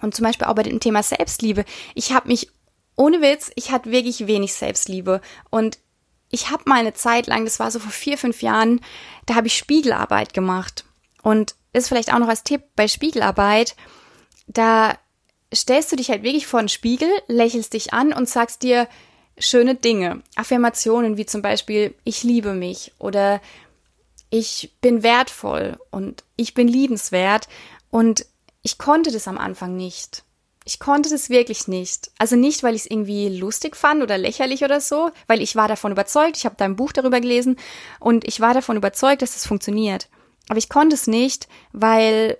[0.00, 1.64] Und zum Beispiel auch bei dem Thema Selbstliebe.
[1.94, 2.50] Ich habe mich
[2.96, 5.78] ohne Witz, ich hatte wirklich wenig Selbstliebe und
[6.30, 8.80] ich habe mal eine Zeit lang, das war so vor vier, fünf Jahren,
[9.26, 10.84] da habe ich Spiegelarbeit gemacht.
[11.22, 13.76] Und ist vielleicht auch noch als Tipp bei Spiegelarbeit,
[14.46, 14.96] da
[15.54, 18.88] stellst du dich halt wirklich vor den Spiegel, lächelst dich an und sagst dir
[19.38, 23.40] schöne Dinge, Affirmationen wie zum Beispiel, ich liebe mich oder
[24.30, 27.48] ich bin wertvoll und ich bin liebenswert.
[27.90, 28.24] Und
[28.62, 30.22] ich konnte das am Anfang nicht.
[30.64, 32.12] Ich konnte das wirklich nicht.
[32.18, 35.66] Also nicht, weil ich es irgendwie lustig fand oder lächerlich oder so, weil ich war
[35.66, 37.56] davon überzeugt, ich habe da ein Buch darüber gelesen
[37.98, 40.08] und ich war davon überzeugt, dass es das funktioniert.
[40.50, 42.36] Aber ich konnte es nicht, weil,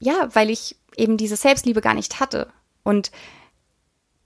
[0.00, 2.52] ja, weil ich eben diese Selbstliebe gar nicht hatte.
[2.82, 3.12] Und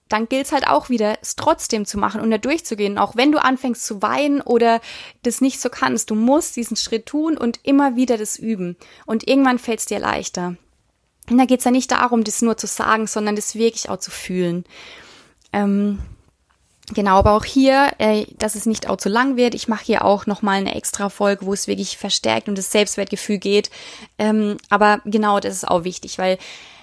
[0.08, 3.30] dann gilt es halt auch wieder, es trotzdem zu machen und da durchzugehen, auch wenn
[3.30, 4.80] du anfängst zu weinen oder
[5.24, 6.08] das nicht so kannst.
[6.08, 8.78] Du musst diesen Schritt tun und immer wieder das üben.
[9.04, 10.56] Und irgendwann fällt es dir leichter.
[11.28, 13.98] Und da geht es ja nicht darum, das nur zu sagen, sondern das wirklich auch
[13.98, 14.64] zu fühlen.
[15.52, 15.98] Ähm,
[16.94, 19.54] genau, aber auch hier, äh, dass es nicht auch zu lang wird.
[19.54, 23.38] Ich mache hier auch nochmal eine extra Folge, wo es wirklich verstärkt um das Selbstwertgefühl
[23.38, 23.70] geht.
[24.18, 26.38] Ähm, aber genau, das ist auch wichtig, weil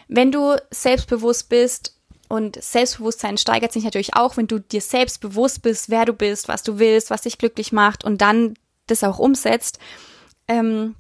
[0.08, 1.96] wenn du selbstbewusst bist,
[2.30, 6.48] und Selbstbewusstsein steigert sich natürlich auch, wenn du dir selbst bewusst bist, wer du bist,
[6.48, 8.54] was du willst, was dich glücklich macht und dann
[8.86, 9.80] das auch umsetzt,
[10.48, 10.96] ähm,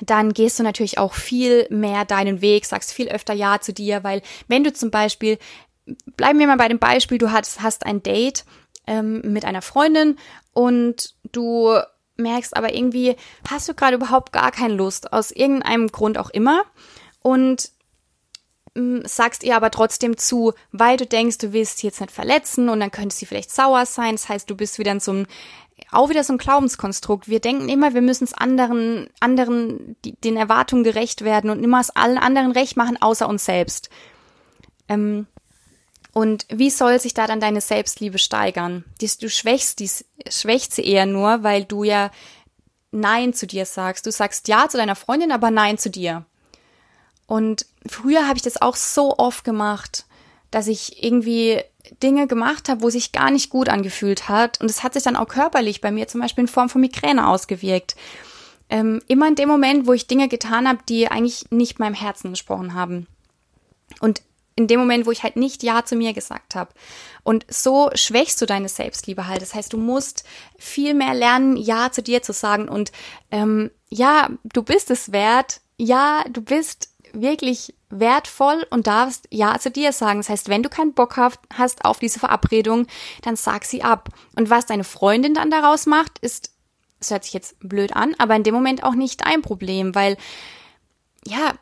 [0.00, 4.04] dann gehst du natürlich auch viel mehr deinen Weg, sagst viel öfter Ja zu dir,
[4.04, 5.38] weil wenn du zum Beispiel,
[6.16, 8.44] bleiben wir mal bei dem Beispiel, du hast, hast ein Date
[8.86, 10.16] ähm, mit einer Freundin
[10.52, 11.78] und du
[12.16, 13.16] merkst aber irgendwie,
[13.48, 16.62] hast du gerade überhaupt gar keine Lust, aus irgendeinem Grund auch immer
[17.22, 17.70] und
[18.74, 22.68] ähm, sagst ihr aber trotzdem zu, weil du denkst, du willst sie jetzt nicht verletzen
[22.68, 24.12] und dann könnte sie vielleicht sauer sein.
[24.12, 25.26] Das heißt, du bist wieder in so einem
[25.92, 27.28] auch wieder so ein Glaubenskonstrukt.
[27.28, 31.80] Wir denken immer, wir müssen es anderen, anderen, die, den Erwartungen gerecht werden und immer
[31.80, 33.90] es allen anderen recht machen, außer uns selbst.
[34.88, 35.26] Ähm,
[36.16, 38.86] und wie soll sich da dann deine Selbstliebe steigern?
[38.98, 42.10] Du schwächst, dies, schwächt sie eher nur, weil du ja
[42.90, 44.06] Nein zu dir sagst.
[44.06, 46.24] Du sagst Ja zu deiner Freundin, aber Nein zu dir.
[47.26, 50.06] Und früher habe ich das auch so oft gemacht,
[50.50, 51.60] dass ich irgendwie
[52.02, 54.58] Dinge gemacht habe, wo sich gar nicht gut angefühlt hat.
[54.58, 57.28] Und es hat sich dann auch körperlich bei mir zum Beispiel in Form von Migräne
[57.28, 57.94] ausgewirkt.
[58.70, 62.30] Ähm, immer in dem Moment, wo ich Dinge getan habe, die eigentlich nicht meinem Herzen
[62.30, 63.06] gesprochen haben.
[64.00, 64.22] Und
[64.56, 66.72] in dem Moment, wo ich halt nicht Ja zu mir gesagt habe.
[67.22, 69.42] Und so schwächst du deine Selbstliebe halt.
[69.42, 70.24] Das heißt, du musst
[70.58, 72.68] viel mehr lernen, Ja zu dir zu sagen.
[72.68, 72.90] Und
[73.30, 75.60] ähm, ja, du bist es wert.
[75.76, 80.20] Ja, du bist wirklich wertvoll und darfst Ja zu dir sagen.
[80.20, 82.86] Das heißt, wenn du keinen Bock hast auf diese Verabredung,
[83.22, 84.08] dann sag sie ab.
[84.36, 86.50] Und was deine Freundin dann daraus macht, ist,
[86.98, 90.16] es hört sich jetzt blöd an, aber in dem Moment auch nicht dein Problem, weil
[91.26, 91.54] ja,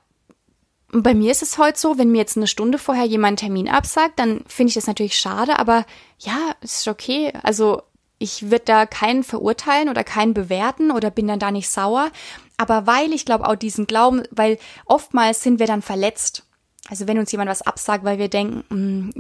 [1.03, 3.69] bei mir ist es heute so, wenn mir jetzt eine Stunde vorher jemand einen Termin
[3.69, 5.85] absagt, dann finde ich das natürlich schade, aber
[6.19, 7.33] ja, ist okay.
[7.43, 7.83] Also
[8.19, 12.11] ich würde da keinen verurteilen oder keinen bewerten oder bin dann da nicht sauer.
[12.57, 16.45] Aber weil ich glaube auch diesen Glauben, weil oftmals sind wir dann verletzt.
[16.89, 18.77] Also wenn uns jemand was absagt, weil wir denken, mh,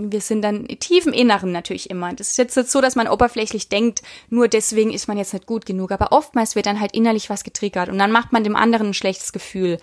[0.07, 2.13] mm, wir sind dann tief im Inneren natürlich immer.
[2.13, 5.67] Das ist jetzt so, dass man oberflächlich denkt, nur deswegen ist man jetzt nicht gut
[5.67, 5.91] genug.
[5.91, 8.95] Aber oftmals wird dann halt innerlich was getriggert und dann macht man dem anderen ein
[8.95, 9.79] schlechtes Gefühl.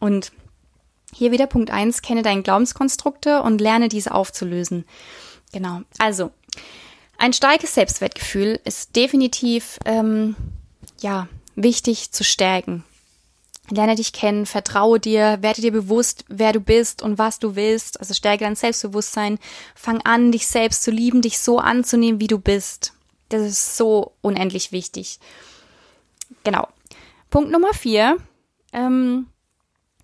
[0.00, 0.32] Und
[1.14, 4.84] hier wieder Punkt eins: kenne deine Glaubenskonstrukte und lerne diese aufzulösen.
[5.52, 5.82] Genau.
[5.98, 6.30] Also,
[7.18, 10.36] ein starkes Selbstwertgefühl ist definitiv, ähm,
[11.00, 12.84] ja, wichtig zu stärken.
[13.68, 18.00] Lerne dich kennen, vertraue dir, werde dir bewusst, wer du bist und was du willst.
[18.00, 19.38] Also stärke dein Selbstbewusstsein.
[19.76, 22.94] Fang an, dich selbst zu lieben, dich so anzunehmen, wie du bist.
[23.28, 25.20] Das ist so unendlich wichtig.
[26.42, 26.66] Genau.
[27.28, 28.16] Punkt Nummer vier.
[28.72, 29.26] Ähm,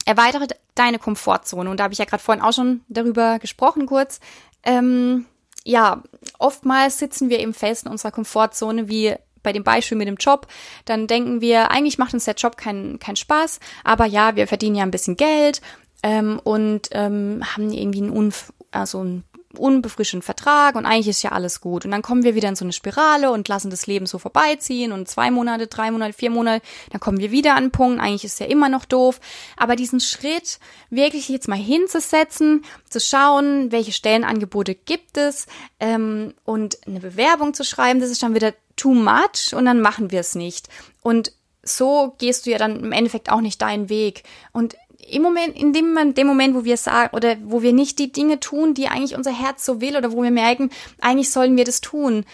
[0.06, 1.68] erweitere deine Komfortzone.
[1.68, 4.20] Und da habe ich ja gerade vorhin auch schon darüber gesprochen kurz.
[4.62, 5.26] Ähm,
[5.64, 6.02] ja,
[6.38, 10.48] oftmals sitzen wir eben fest in unserer Komfortzone, wie bei dem Beispiel mit dem Job,
[10.86, 14.74] dann denken wir, eigentlich macht uns der Job keinen keinen Spaß, aber ja, wir verdienen
[14.74, 15.60] ja ein bisschen Geld
[16.02, 19.22] ähm, und ähm, haben irgendwie einen, Unf also einen
[19.58, 21.84] unbefrischenden Vertrag und eigentlich ist ja alles gut.
[21.84, 24.92] Und dann kommen wir wieder in so eine Spirale und lassen das Leben so vorbeiziehen
[24.92, 28.24] und zwei Monate, drei Monate, vier Monate, dann kommen wir wieder an den Punkt, eigentlich
[28.24, 29.20] ist ja immer noch doof.
[29.56, 30.58] Aber diesen Schritt
[30.90, 35.46] wirklich jetzt mal hinzusetzen, zu schauen, welche Stellenangebote gibt es
[35.80, 40.10] ähm, und eine Bewerbung zu schreiben, das ist dann wieder too much und dann machen
[40.10, 40.68] wir es nicht.
[41.02, 41.32] Und
[41.68, 44.22] so gehst du ja dann im Endeffekt auch nicht deinen Weg.
[44.52, 44.76] Und
[45.10, 48.40] im Moment, in dem, dem Moment, wo wir sagen oder wo wir nicht die Dinge
[48.40, 51.80] tun, die eigentlich unser Herz so will oder wo wir merken, eigentlich sollen wir das
[51.80, 52.24] tun,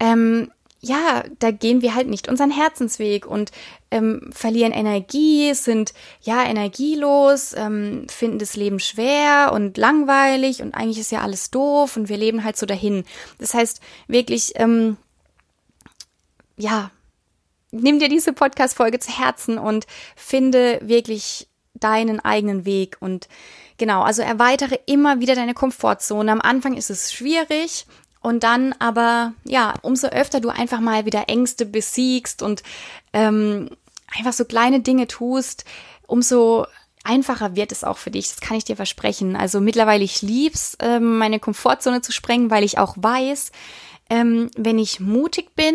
[0.00, 0.50] ähm,
[0.80, 3.50] ja, da gehen wir halt nicht unseren Herzensweg und
[3.90, 11.00] ähm, verlieren Energie, sind ja energielos, ähm, finden das Leben schwer und langweilig und eigentlich
[11.00, 13.04] ist ja alles doof und wir leben halt so dahin.
[13.38, 14.96] Das heißt wirklich, ähm,
[16.56, 16.92] ja,
[17.72, 21.47] nimm dir diese Podcast-Folge zu Herzen und finde wirklich
[21.80, 23.28] deinen eigenen Weg und
[23.78, 26.30] genau, also erweitere immer wieder deine Komfortzone.
[26.30, 27.86] Am Anfang ist es schwierig
[28.20, 32.62] und dann aber, ja, umso öfter du einfach mal wieder Ängste besiegst und
[33.12, 33.70] ähm,
[34.16, 35.64] einfach so kleine Dinge tust,
[36.06, 36.66] umso
[37.04, 38.28] einfacher wird es auch für dich.
[38.28, 39.36] Das kann ich dir versprechen.
[39.36, 43.52] Also mittlerweile ich lieb's, ähm, meine Komfortzone zu sprengen, weil ich auch weiß,
[44.10, 45.74] ähm, wenn ich mutig bin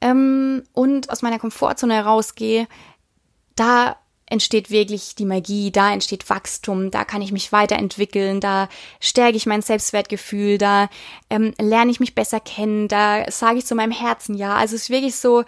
[0.00, 2.66] ähm, und aus meiner Komfortzone herausgehe,
[3.54, 3.96] da
[4.32, 8.68] entsteht wirklich die Magie, da entsteht Wachstum, da kann ich mich weiterentwickeln, da
[8.98, 10.88] stärke ich mein Selbstwertgefühl, da
[11.30, 14.56] ähm, lerne ich mich besser kennen, da sage ich zu meinem Herzen ja.
[14.56, 15.44] Also es ist wirklich so,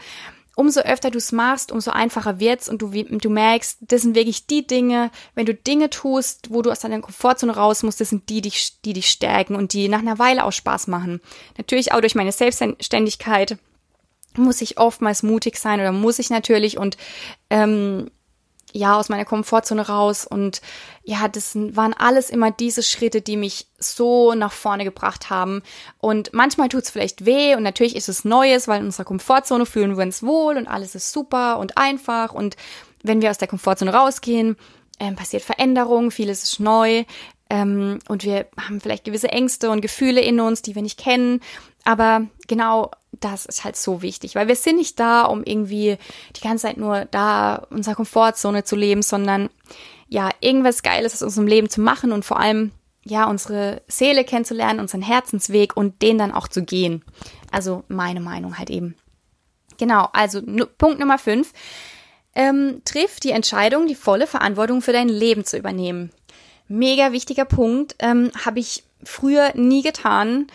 [0.54, 4.46] umso öfter du es machst, umso einfacher wird's und du, du merkst, das sind wirklich
[4.46, 8.28] die Dinge, wenn du Dinge tust, wo du aus deiner Komfortzone raus musst, das sind
[8.28, 8.52] die, die,
[8.84, 11.20] die dich stärken und die nach einer Weile auch Spaß machen.
[11.58, 13.58] Natürlich auch durch meine Selbstständigkeit
[14.36, 16.96] muss ich oftmals mutig sein oder muss ich natürlich und
[17.50, 18.10] ähm,
[18.76, 20.60] ja, aus meiner Komfortzone raus und
[21.04, 25.62] ja, das waren alles immer diese Schritte, die mich so nach vorne gebracht haben.
[26.00, 29.96] Und manchmal tut's vielleicht weh und natürlich ist es Neues, weil in unserer Komfortzone fühlen
[29.96, 32.56] wir uns wohl und alles ist super und einfach und
[33.04, 34.56] wenn wir aus der Komfortzone rausgehen,
[34.98, 37.04] ähm, passiert Veränderung, vieles ist neu
[37.50, 41.40] ähm, und wir haben vielleicht gewisse Ängste und Gefühle in uns, die wir nicht kennen.
[41.84, 42.90] Aber genau
[43.24, 45.96] das ist halt so wichtig, weil wir sind nicht da, um irgendwie
[46.36, 49.48] die ganze Zeit nur da unserer Komfortzone zu leben, sondern
[50.08, 52.72] ja, irgendwas Geiles aus unserem Leben zu machen und vor allem
[53.04, 57.04] ja, unsere Seele kennenzulernen, unseren Herzensweg und den dann auch zu gehen.
[57.50, 58.94] Also meine Meinung halt eben.
[59.78, 60.40] Genau, also
[60.78, 61.52] Punkt Nummer fünf.
[62.34, 66.10] Ähm, triff die Entscheidung, die volle Verantwortung für dein Leben zu übernehmen.
[66.66, 70.46] Mega wichtiger Punkt, ähm, habe ich früher nie getan.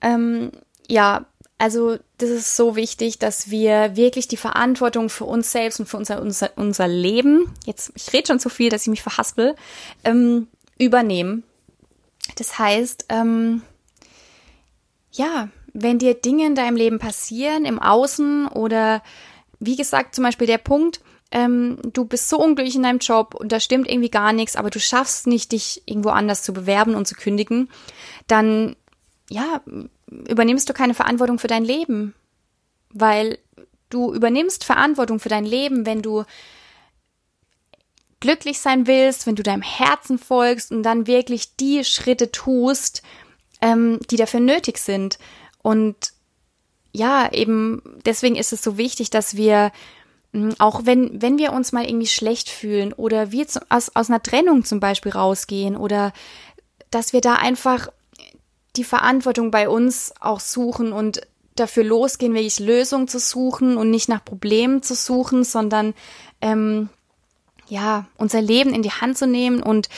[0.00, 0.50] Ähm,
[0.88, 1.24] ja,
[1.64, 5.96] also das ist so wichtig, dass wir wirklich die Verantwortung für uns selbst und für
[5.96, 9.56] unser, unser, unser Leben, jetzt, ich rede schon zu viel, dass ich mich verhaspel,
[10.04, 10.46] ähm,
[10.76, 11.42] übernehmen.
[12.36, 13.62] Das heißt, ähm,
[15.10, 19.02] ja, wenn dir Dinge in deinem Leben passieren, im Außen oder
[19.58, 21.00] wie gesagt, zum Beispiel der Punkt,
[21.30, 24.68] ähm, du bist so unglücklich in deinem Job und da stimmt irgendwie gar nichts, aber
[24.68, 27.70] du schaffst nicht, dich irgendwo anders zu bewerben und zu kündigen,
[28.26, 28.76] dann
[29.30, 29.62] ja,
[30.28, 32.14] übernimmst du keine Verantwortung für dein Leben.
[32.90, 33.38] Weil
[33.90, 36.24] du übernimmst Verantwortung für dein Leben, wenn du
[38.20, 43.02] glücklich sein willst, wenn du deinem Herzen folgst und dann wirklich die Schritte tust,
[43.60, 45.18] ähm, die dafür nötig sind.
[45.62, 45.96] Und
[46.92, 49.72] ja, eben deswegen ist es so wichtig, dass wir
[50.32, 54.10] hm, auch wenn, wenn wir uns mal irgendwie schlecht fühlen oder wir zu, aus, aus
[54.10, 56.12] einer Trennung zum Beispiel rausgehen oder
[56.90, 57.88] dass wir da einfach
[58.76, 61.20] die Verantwortung bei uns auch suchen und
[61.54, 65.94] dafür losgehen, wirklich Lösungen zu suchen und nicht nach Problemen zu suchen, sondern
[66.40, 66.88] ähm,
[67.68, 69.88] ja, unser Leben in die Hand zu nehmen und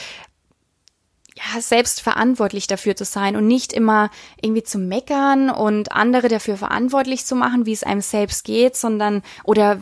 [1.35, 4.09] ja, selbst verantwortlich dafür zu sein und nicht immer
[4.41, 9.21] irgendwie zu meckern und andere dafür verantwortlich zu machen, wie es einem selbst geht, sondern
[9.43, 9.81] oder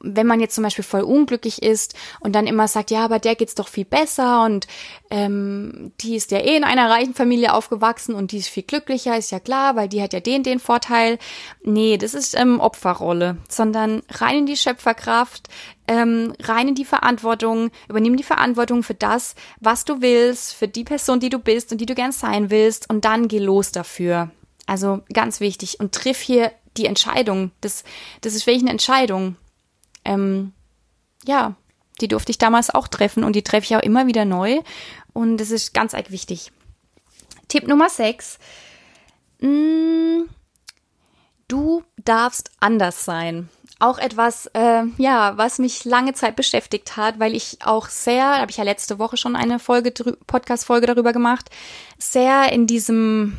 [0.00, 3.34] wenn man jetzt zum Beispiel voll unglücklich ist und dann immer sagt, ja, aber der
[3.34, 4.66] geht's doch viel besser und
[5.10, 9.16] ähm, die ist ja eh in einer reichen Familie aufgewachsen und die ist viel glücklicher,
[9.16, 11.18] ist ja klar, weil die hat ja den, den Vorteil.
[11.64, 15.48] Nee, das ist ähm, Opferrolle, sondern rein in die Schöpferkraft,
[15.88, 20.84] ähm, rein in die Verantwortung, übernimm die Verantwortung für das, was du willst, für die
[20.84, 24.30] Person, die du bist und die du gern sein willst und dann geh los dafür.
[24.66, 27.52] Also ganz wichtig und triff hier die Entscheidung.
[27.60, 27.84] Das,
[28.20, 29.36] das ist wirklich eine Entscheidung
[30.06, 30.52] ähm,
[31.26, 31.54] ja,
[32.00, 34.60] die durfte ich damals auch treffen und die treffe ich auch immer wieder neu.
[35.12, 36.52] Und das ist ganz arg wichtig.
[37.48, 38.38] Tipp Nummer 6.
[39.40, 40.22] Mm,
[41.48, 43.48] du darfst anders sein.
[43.78, 48.50] Auch etwas, äh, ja, was mich lange Zeit beschäftigt hat, weil ich auch sehr, habe
[48.50, 49.92] ich ja letzte Woche schon eine Folge,
[50.26, 51.50] Podcast-Folge darüber gemacht,
[51.98, 53.36] sehr in diesem,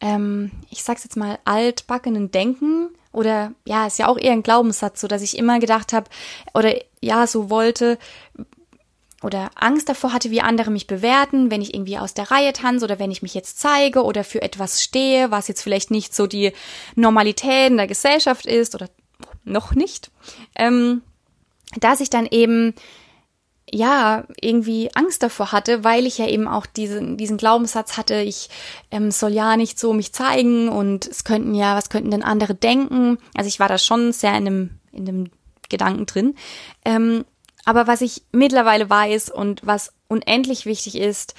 [0.00, 5.00] ähm, ich sag's jetzt mal, altbackenen Denken oder ja, ist ja auch eher ein Glaubenssatz,
[5.00, 6.08] so dass ich immer gedacht habe
[6.54, 7.98] oder ja, so wollte
[9.22, 12.84] oder Angst davor hatte, wie andere mich bewerten, wenn ich irgendwie aus der Reihe tanze
[12.84, 16.26] oder wenn ich mich jetzt zeige oder für etwas stehe, was jetzt vielleicht nicht so
[16.26, 16.52] die
[16.94, 18.88] Normalität in der Gesellschaft ist oder
[19.44, 20.10] noch nicht,
[20.56, 21.02] ähm,
[21.78, 22.74] dass ich dann eben
[23.72, 28.48] ja, irgendwie Angst davor hatte, weil ich ja eben auch diesen, diesen Glaubenssatz hatte, ich
[28.90, 32.54] ähm, soll ja nicht so mich zeigen und es könnten ja, was könnten denn andere
[32.54, 33.18] denken?
[33.34, 35.30] Also ich war da schon sehr in dem, in dem
[35.68, 36.34] Gedanken drin.
[36.84, 37.24] Ähm,
[37.64, 41.34] aber was ich mittlerweile weiß und was unendlich wichtig ist,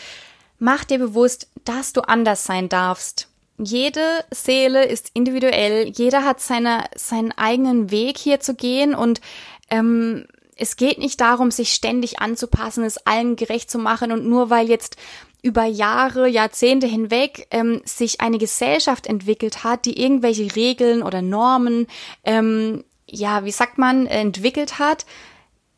[0.60, 3.28] mach dir bewusst, dass du anders sein darfst.
[3.58, 9.22] Jede Seele ist individuell, jeder hat seine, seinen eigenen Weg hier zu gehen und
[9.70, 10.26] ähm,
[10.62, 14.70] es geht nicht darum, sich ständig anzupassen, es allen gerecht zu machen und nur weil
[14.70, 14.96] jetzt
[15.42, 21.88] über Jahre, Jahrzehnte hinweg ähm, sich eine Gesellschaft entwickelt hat, die irgendwelche Regeln oder Normen,
[22.24, 25.08] ähm, ja, wie sagt man, entwickelt hat,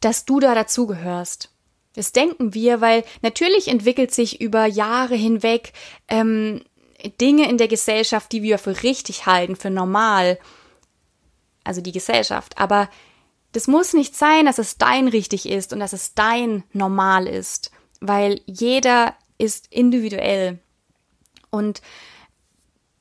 [0.02, 1.50] dass du da dazugehörst.
[1.96, 5.72] Das denken wir, weil natürlich entwickelt sich über Jahre hinweg
[6.10, 6.62] ähm,
[7.22, 10.40] Dinge in der Gesellschaft, die wir für richtig halten, für normal.
[11.64, 12.58] Also die Gesellschaft.
[12.58, 12.90] Aber
[13.54, 17.72] das muss nicht sein, dass es dein richtig ist und dass es dein normal ist,
[18.02, 20.60] weil jeder ist individuell.
[21.50, 21.82] Und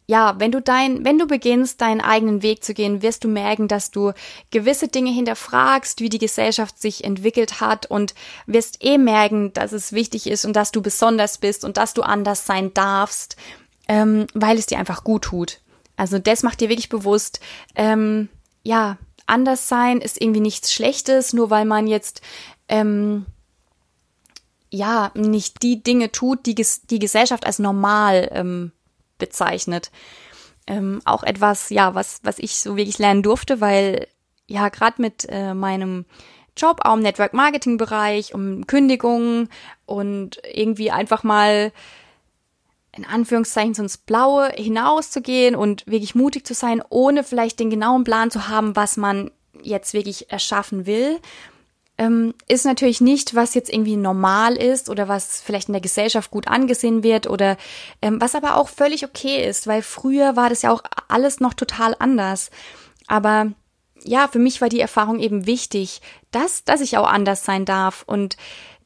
[0.06, 3.66] ja, wenn du dein, wenn du beginnst, deinen eigenen Weg zu gehen, wirst du merken,
[3.66, 4.12] dass du
[4.50, 8.14] gewisse Dinge hinterfragst, wie die Gesellschaft sich entwickelt hat und
[8.46, 12.02] wirst eh merken, dass es wichtig ist und dass du besonders bist und dass du
[12.02, 13.36] anders sein darfst,
[13.88, 15.60] ähm, weil es dir einfach gut tut.
[15.96, 17.40] Also das macht dir wirklich bewusst,
[17.74, 18.28] ähm,
[18.64, 18.98] ja,
[19.32, 22.20] anders sein ist irgendwie nichts Schlechtes, nur weil man jetzt
[22.68, 23.26] ähm,
[24.70, 28.72] ja nicht die Dinge tut, die die Gesellschaft als normal ähm,
[29.18, 29.90] bezeichnet.
[30.66, 34.06] Ähm, auch etwas, ja, was was ich so wirklich lernen durfte, weil
[34.46, 36.04] ja gerade mit äh, meinem
[36.56, 39.48] Job auch im Network Marketing Bereich, um Kündigungen
[39.86, 41.72] und irgendwie einfach mal
[42.96, 48.04] in Anführungszeichen so ins Blaue hinauszugehen und wirklich mutig zu sein, ohne vielleicht den genauen
[48.04, 49.30] Plan zu haben, was man
[49.62, 51.18] jetzt wirklich erschaffen will,
[51.98, 56.30] ähm, ist natürlich nicht, was jetzt irgendwie normal ist oder was vielleicht in der Gesellschaft
[56.30, 57.56] gut angesehen wird oder
[58.00, 61.54] ähm, was aber auch völlig okay ist, weil früher war das ja auch alles noch
[61.54, 62.50] total anders.
[63.06, 63.52] Aber
[64.04, 66.00] ja, für mich war die Erfahrung eben wichtig,
[66.30, 68.36] dass, dass ich auch anders sein darf und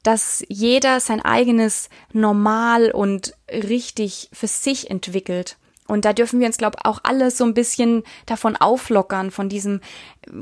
[0.07, 5.57] dass jeder sein eigenes Normal und richtig für sich entwickelt.
[5.89, 9.81] Und da dürfen wir uns, glaube auch alle so ein bisschen davon auflockern, von diesem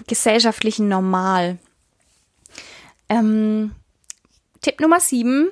[0.06, 1.58] gesellschaftlichen Normal.
[3.08, 3.72] Ähm,
[4.60, 5.50] Tipp Nummer sieben.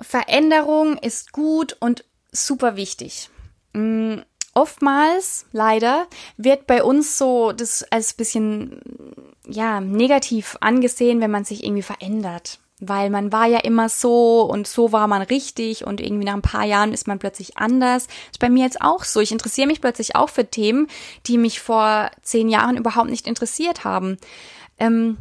[0.00, 3.30] Veränderung ist gut und super wichtig.
[3.74, 4.16] Mm,
[4.54, 8.80] oftmals, leider, wird bei uns so das als bisschen,
[9.46, 12.58] ja, negativ angesehen, wenn man sich irgendwie verändert.
[12.88, 16.42] Weil man war ja immer so und so war man richtig und irgendwie nach ein
[16.42, 18.06] paar Jahren ist man plötzlich anders.
[18.06, 19.20] Das ist bei mir jetzt auch so.
[19.20, 20.88] Ich interessiere mich plötzlich auch für Themen,
[21.26, 24.18] die mich vor zehn Jahren überhaupt nicht interessiert haben.
[24.78, 25.18] Ähm,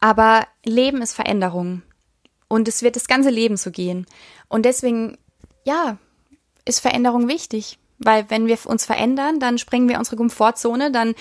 [0.00, 1.82] aber Leben ist Veränderung.
[2.48, 4.06] Und es wird das ganze Leben so gehen.
[4.48, 5.18] Und deswegen,
[5.64, 5.98] ja,
[6.64, 7.78] ist Veränderung wichtig.
[7.98, 11.14] Weil wenn wir uns verändern, dann sprengen wir unsere Komfortzone, dann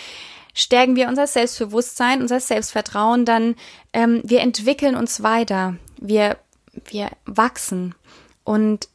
[0.53, 3.55] stärken wir unser Selbstbewusstsein, unser Selbstvertrauen, dann
[3.93, 6.37] ähm, wir entwickeln uns weiter, wir,
[6.85, 7.95] wir wachsen.
[8.43, 8.89] Und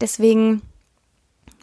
[0.00, 0.62] deswegen,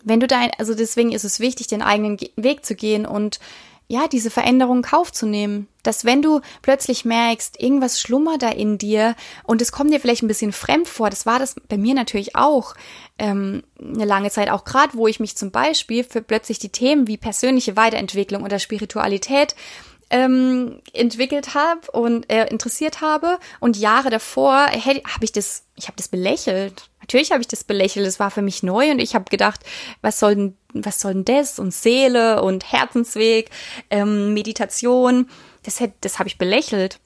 [0.04, 3.40] wenn du dein, also deswegen ist es wichtig, den eigenen Weg zu gehen und
[3.88, 5.68] ja, diese Veränderung in Kauf zu nehmen.
[5.84, 10.24] Dass wenn du plötzlich merkst, irgendwas schlummert da in dir und es kommt dir vielleicht
[10.24, 12.74] ein bisschen fremd vor, das war das bei mir natürlich auch
[13.20, 17.08] ähm, eine lange Zeit, auch gerade, wo ich mich zum Beispiel für plötzlich die Themen
[17.08, 19.56] wie persönliche Weiterentwicklung oder Spiritualität
[20.10, 25.98] ähm, entwickelt habe und äh, interessiert habe und Jahre davor habe ich das, ich habe
[25.98, 26.90] das belächelt.
[27.04, 28.08] Natürlich habe ich das belächelt.
[28.08, 29.62] Es war für mich neu und ich habe gedacht,
[30.02, 33.50] was soll denn, was soll denn das und Seele und Herzensweg,
[33.90, 35.30] ähm, Meditation.
[35.64, 37.00] Das, das habe ich belächelt.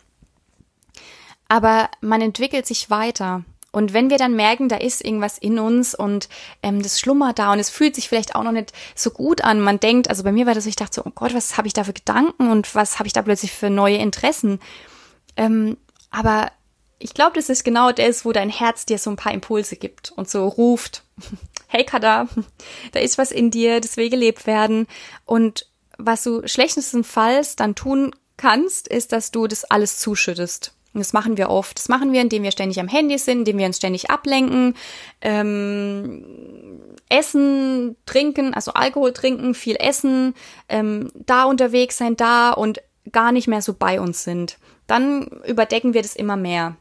[1.47, 3.43] Aber man entwickelt sich weiter.
[3.71, 6.29] Und wenn wir dann merken, da ist irgendwas in uns und
[6.63, 9.61] ähm, das schlummert da und es fühlt sich vielleicht auch noch nicht so gut an,
[9.61, 11.73] man denkt, also bei mir war das, ich dachte so, oh Gott, was habe ich
[11.73, 14.59] da für Gedanken und was habe ich da plötzlich für neue Interessen?
[15.35, 15.77] Ähm,
[16.09, 16.51] aber
[16.99, 20.11] ich glaube, das ist genau das, wo dein Herz dir so ein paar Impulse gibt
[20.11, 21.03] und so ruft,
[21.67, 22.27] hey Kada,
[22.91, 24.87] da ist was in dir, das will gelebt werden.
[25.25, 25.67] Und
[25.97, 30.73] was du schlechtestenfalls dann tun kannst, ist, dass du das alles zuschüttest.
[30.93, 31.77] Und das machen wir oft.
[31.77, 34.75] Das machen wir, indem wir ständig am Handy sind, indem wir uns ständig ablenken,
[35.21, 36.25] ähm,
[37.09, 40.33] essen, trinken, also Alkohol trinken, viel essen,
[40.69, 42.81] ähm, da unterwegs sein, da und
[43.11, 44.57] gar nicht mehr so bei uns sind.
[44.87, 46.77] Dann überdecken wir das immer mehr.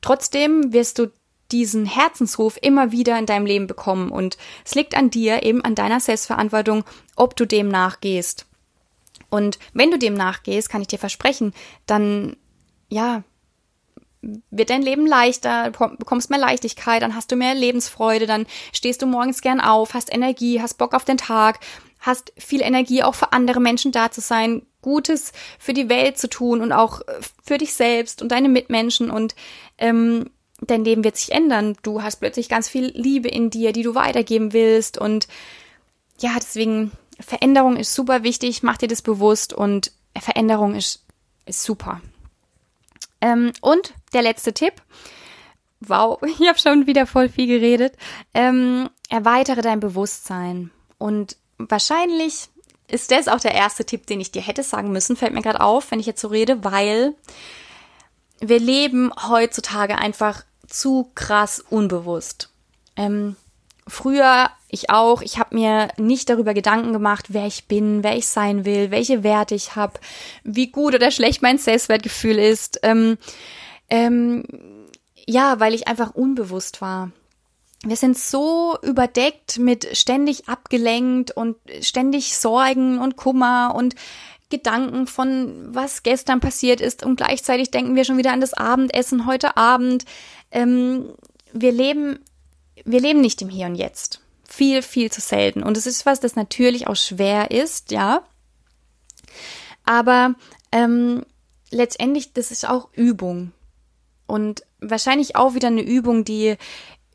[0.00, 1.12] Trotzdem wirst du
[1.50, 5.74] diesen Herzensruf immer wieder in deinem Leben bekommen und es liegt an dir, eben an
[5.74, 6.84] deiner Selbstverantwortung,
[7.16, 8.46] ob du dem nachgehst.
[9.30, 11.54] Und wenn du dem nachgehst, kann ich dir versprechen,
[11.86, 12.36] dann
[12.88, 13.22] ja,
[14.50, 19.06] wird dein Leben leichter, bekommst mehr Leichtigkeit, dann hast du mehr Lebensfreude, dann stehst du
[19.06, 21.60] morgens gern auf, hast Energie, hast Bock auf den Tag,
[22.00, 26.28] hast viel Energie auch für andere Menschen da zu sein, Gutes für die Welt zu
[26.28, 29.34] tun und auch äh, für dich selbst und deine Mitmenschen und
[29.78, 31.76] ähm, dein Leben wird sich ändern.
[31.82, 35.28] Du hast plötzlich ganz viel Liebe in dir, die du weitergeben willst und
[36.20, 41.04] ja, deswegen Veränderung ist super wichtig, mach dir das bewusst und Veränderung ist,
[41.46, 42.00] ist super.
[43.20, 44.74] Ähm, und der letzte Tipp.
[45.80, 47.94] Wow, ich habe schon wieder voll viel geredet.
[48.34, 50.70] Ähm, erweitere dein Bewusstsein.
[50.98, 52.48] Und wahrscheinlich
[52.88, 55.60] ist das auch der erste Tipp, den ich dir hätte sagen müssen, fällt mir gerade
[55.60, 57.14] auf, wenn ich jetzt so rede, weil
[58.40, 62.50] wir leben heutzutage einfach zu krass unbewusst.
[62.96, 63.36] Ähm,
[63.86, 68.26] früher, ich auch, ich habe mir nicht darüber Gedanken gemacht, wer ich bin, wer ich
[68.26, 70.00] sein will, welche Werte ich habe,
[70.44, 72.80] wie gut oder schlecht mein Selbstwertgefühl ist.
[72.82, 73.18] Ähm,
[73.90, 74.44] ähm,
[75.26, 77.10] ja, weil ich einfach unbewusst war.
[77.84, 83.94] Wir sind so überdeckt mit ständig abgelenkt und ständig Sorgen und Kummer und
[84.50, 89.26] Gedanken von, was gestern passiert ist und gleichzeitig denken wir schon wieder an das Abendessen
[89.26, 90.06] heute Abend.
[90.50, 91.10] Ähm,
[91.52, 92.18] wir leben,
[92.84, 94.20] wir leben nicht im Hier und Jetzt.
[94.48, 95.62] Viel, viel zu selten.
[95.62, 98.22] Und es ist was, das natürlich auch schwer ist, ja.
[99.84, 100.34] Aber
[100.72, 101.24] ähm,
[101.70, 103.52] letztendlich, das ist auch Übung.
[104.26, 106.56] Und wahrscheinlich auch wieder eine Übung, die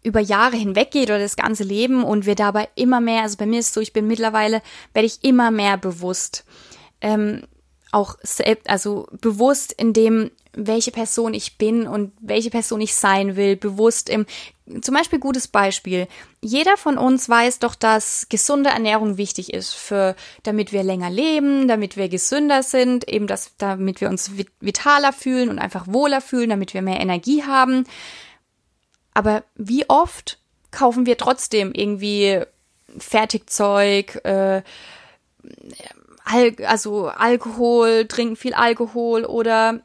[0.03, 3.45] über Jahre hinweg geht oder das ganze Leben und wir dabei immer mehr, also bei
[3.45, 4.61] mir ist es so, ich bin mittlerweile,
[4.93, 6.45] werde ich immer mehr bewusst.
[7.01, 7.43] Ähm,
[7.91, 13.35] auch selbst, also bewusst in dem, welche Person ich bin und welche Person ich sein
[13.35, 14.25] will, bewusst im,
[14.81, 16.07] zum Beispiel gutes Beispiel.
[16.41, 21.67] Jeder von uns weiß doch, dass gesunde Ernährung wichtig ist für, damit wir länger leben,
[21.67, 26.49] damit wir gesünder sind, eben das, damit wir uns vitaler fühlen und einfach wohler fühlen,
[26.49, 27.85] damit wir mehr Energie haben.
[29.14, 30.39] Aber wie oft
[30.72, 32.41] kaufen wir trotzdem irgendwie
[32.97, 34.64] Fertigzeug, äh,
[36.26, 39.82] Al also Alkohol, trinken viel Alkohol oder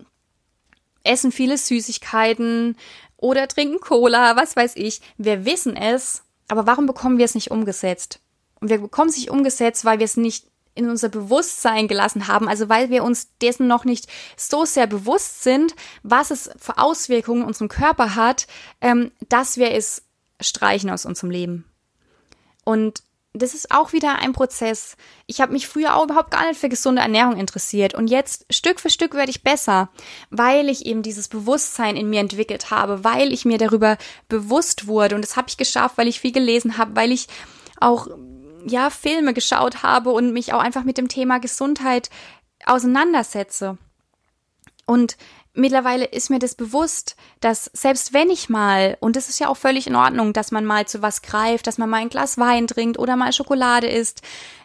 [1.03, 2.77] essen viele Süßigkeiten
[3.17, 5.01] oder trinken Cola, was weiß ich.
[5.17, 8.21] Wir wissen es, aber warum bekommen wir es nicht umgesetzt?
[8.61, 10.47] Und wir bekommen es nicht umgesetzt, weil wir es nicht
[10.79, 14.07] in unser Bewusstsein gelassen haben, also weil wir uns dessen noch nicht
[14.37, 18.47] so sehr bewusst sind, was es für Auswirkungen in unserem Körper hat,
[18.81, 20.03] ähm, dass wir es
[20.41, 21.65] streichen aus unserem Leben.
[22.65, 23.03] Und
[23.35, 24.97] das ist auch wieder ein Prozess.
[25.27, 28.81] Ich habe mich früher auch überhaupt gar nicht für gesunde Ernährung interessiert und jetzt Stück
[28.81, 29.91] für Stück werde ich besser,
[30.31, 33.99] weil ich eben dieses Bewusstsein in mir entwickelt habe, weil ich mir darüber
[34.29, 37.27] bewusst wurde und das habe ich geschafft, weil ich viel gelesen habe, weil ich
[37.81, 38.09] auch
[38.69, 42.11] ja Filme geschaut habe und mich auch einfach mit dem Thema Gesundheit
[42.65, 43.79] auseinandersetze.
[44.87, 45.17] Und
[45.55, 49.57] mittlerweile ist mir das bewusst, dass selbst wenn ich mal, und das ist ja auch
[49.57, 52.67] völlig in Ordnung, dass man mal zu was greift, dass man mal ein Glas Wein
[52.67, 54.23] trinkt oder mal Schokolade isst,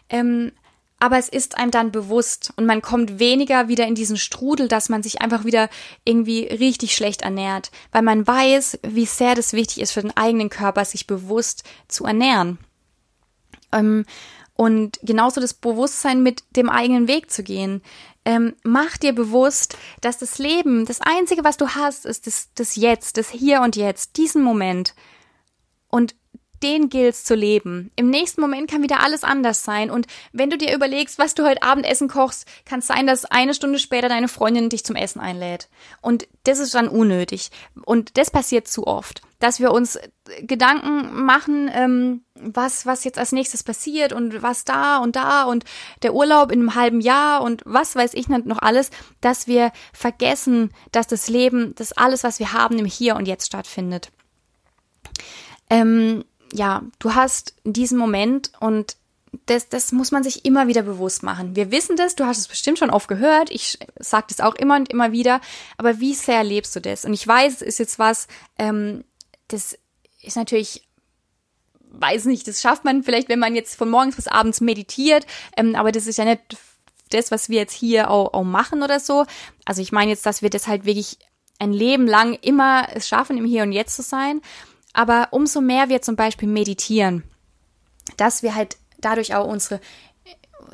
[0.08, 0.52] ähm,
[1.00, 4.88] aber es ist einem dann bewusst und man kommt weniger wieder in diesen Strudel, dass
[4.88, 5.68] man sich einfach wieder
[6.04, 10.48] irgendwie richtig schlecht ernährt, weil man weiß, wie sehr das wichtig ist für den eigenen
[10.48, 12.58] Körper, sich bewusst zu ernähren.
[13.74, 14.04] Ähm,
[14.56, 17.82] und genauso das Bewusstsein mit dem eigenen Weg zu gehen
[18.24, 22.76] ähm, mach dir bewusst, dass das Leben, das Einzige, was du hast, ist das, das
[22.76, 24.94] Jetzt, das Hier und Jetzt, diesen Moment.
[25.88, 26.14] Und
[26.64, 27.90] den gilt's zu leben.
[27.94, 29.90] Im nächsten Moment kann wieder alles anders sein.
[29.90, 33.26] Und wenn du dir überlegst, was du heute Abend essen kochst, kann es sein, dass
[33.26, 35.68] eine Stunde später deine Freundin dich zum Essen einlädt.
[36.00, 37.50] Und das ist dann unnötig.
[37.84, 39.98] Und das passiert zu oft, dass wir uns
[40.40, 45.64] Gedanken machen, ähm, was, was jetzt als nächstes passiert und was da und da und
[46.02, 48.88] der Urlaub in einem halben Jahr und was weiß ich noch alles,
[49.20, 53.46] dass wir vergessen, dass das Leben, dass alles, was wir haben, im Hier und Jetzt
[53.48, 54.10] stattfindet.
[55.68, 58.96] Ähm, ja, du hast diesen Moment und
[59.46, 61.56] das, das muss man sich immer wieder bewusst machen.
[61.56, 64.76] Wir wissen das, du hast es bestimmt schon oft gehört, ich sage das auch immer
[64.76, 65.40] und immer wieder,
[65.78, 67.04] aber wie sehr erlebst du das?
[67.04, 69.02] Und ich weiß, es ist jetzt was, ähm,
[69.48, 69.76] das
[70.22, 70.86] ist natürlich
[71.96, 75.26] weiß nicht, das schafft man vielleicht, wenn man jetzt von morgens bis abends meditiert,
[75.56, 76.40] ähm, aber das ist ja nicht
[77.10, 79.26] das, was wir jetzt hier auch, auch machen oder so.
[79.64, 81.18] Also ich meine jetzt, dass wir das halt wirklich
[81.58, 84.40] ein Leben lang immer es schaffen, im Hier und Jetzt zu sein.
[84.94, 87.24] Aber umso mehr wir zum Beispiel meditieren,
[88.16, 89.80] dass wir halt dadurch auch unsere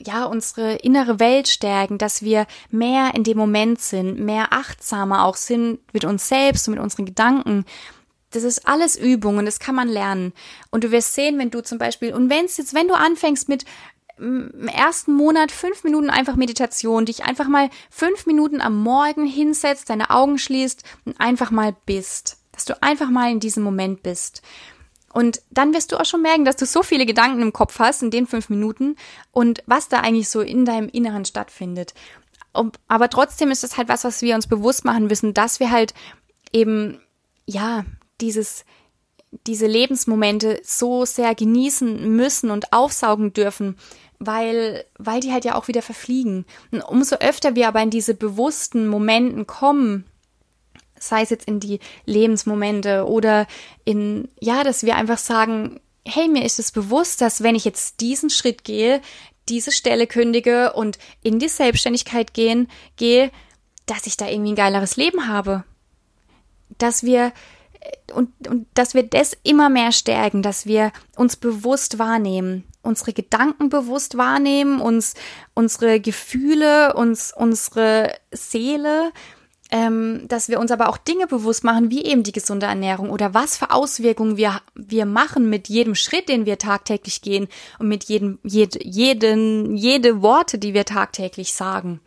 [0.06, 5.36] ja, unsere innere Welt stärken, dass wir mehr in dem Moment sind, mehr achtsamer auch
[5.36, 7.64] sind mit uns selbst und mit unseren Gedanken.
[8.30, 10.32] Das ist alles Übung und das kann man lernen.
[10.70, 13.48] Und du wirst sehen, wenn du zum Beispiel, und wenn es jetzt, wenn du anfängst
[13.48, 13.64] mit
[14.16, 19.90] im ersten Monat fünf Minuten einfach Meditation, dich einfach mal fünf Minuten am Morgen hinsetzt,
[19.90, 24.42] deine Augen schließt und einfach mal bist dass du einfach mal in diesem Moment bist.
[25.12, 28.02] Und dann wirst du auch schon merken, dass du so viele Gedanken im Kopf hast
[28.02, 28.96] in den fünf Minuten
[29.32, 31.94] und was da eigentlich so in deinem Inneren stattfindet.
[32.86, 35.94] Aber trotzdem ist es halt was, was wir uns bewusst machen müssen, dass wir halt
[36.52, 37.00] eben,
[37.46, 37.84] ja,
[38.20, 38.66] dieses,
[39.46, 43.78] diese Lebensmomente so sehr genießen müssen und aufsaugen dürfen,
[44.18, 46.44] weil, weil die halt ja auch wieder verfliegen.
[46.72, 50.04] Und umso öfter wir aber in diese bewussten Momenten kommen,
[51.00, 53.46] sei es jetzt in die Lebensmomente oder
[53.84, 58.00] in, ja, dass wir einfach sagen, hey, mir ist es bewusst, dass wenn ich jetzt
[58.00, 59.00] diesen Schritt gehe,
[59.48, 63.30] diese Stelle kündige und in die Selbstständigkeit gehen, gehe,
[63.86, 65.64] dass ich da irgendwie ein geileres Leben habe.
[66.78, 67.32] Dass wir
[68.12, 73.68] und, und dass wir das immer mehr stärken, dass wir uns bewusst wahrnehmen, unsere Gedanken
[73.68, 75.14] bewusst wahrnehmen, uns
[75.54, 79.12] unsere Gefühle, uns unsere Seele
[79.70, 83.34] ähm, dass wir uns aber auch Dinge bewusst machen, wie eben die gesunde Ernährung oder
[83.34, 87.48] was für Auswirkungen wir, wir machen mit jedem Schritt, den wir tagtäglich gehen
[87.78, 92.00] und mit jedem, jed, jeden, jede Worte, die wir tagtäglich sagen,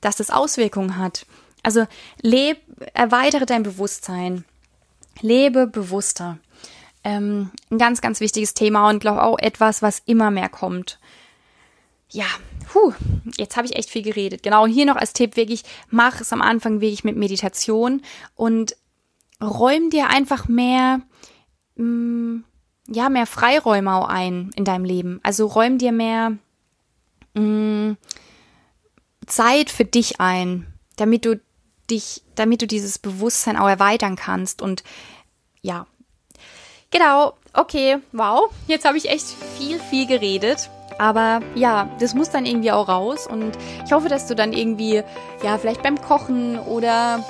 [0.00, 1.26] dass das Auswirkungen hat.
[1.62, 1.86] Also
[2.22, 2.58] leb,
[2.94, 4.44] erweitere dein Bewusstsein.
[5.20, 6.38] Lebe bewusster.
[7.04, 10.98] Ähm, ein ganz, ganz wichtiges Thema und glaube auch etwas, was immer mehr kommt.
[12.12, 12.26] Ja,
[12.72, 12.94] Puh,
[13.36, 14.42] jetzt habe ich echt viel geredet.
[14.42, 18.00] Genau, hier noch als Tipp wirklich, mach es am Anfang wirklich mit Meditation
[18.34, 18.76] und
[19.42, 21.02] räum dir einfach mehr,
[21.76, 22.44] mh, mm,
[22.88, 25.20] ja, mehr Freiräume auch ein in deinem Leben.
[25.22, 26.38] Also räum dir mehr
[27.34, 27.96] mh, mm,
[29.26, 31.42] Zeit für dich ein, damit du
[31.90, 34.82] dich, damit du dieses Bewusstsein auch erweitern kannst und
[35.60, 35.86] ja.
[36.90, 39.26] Genau, okay, wow, jetzt habe ich echt
[39.58, 40.70] viel, viel geredet.
[40.98, 45.02] Aber ja, das muss dann irgendwie auch raus und ich hoffe, dass du dann irgendwie,
[45.42, 47.20] ja, vielleicht beim Kochen oder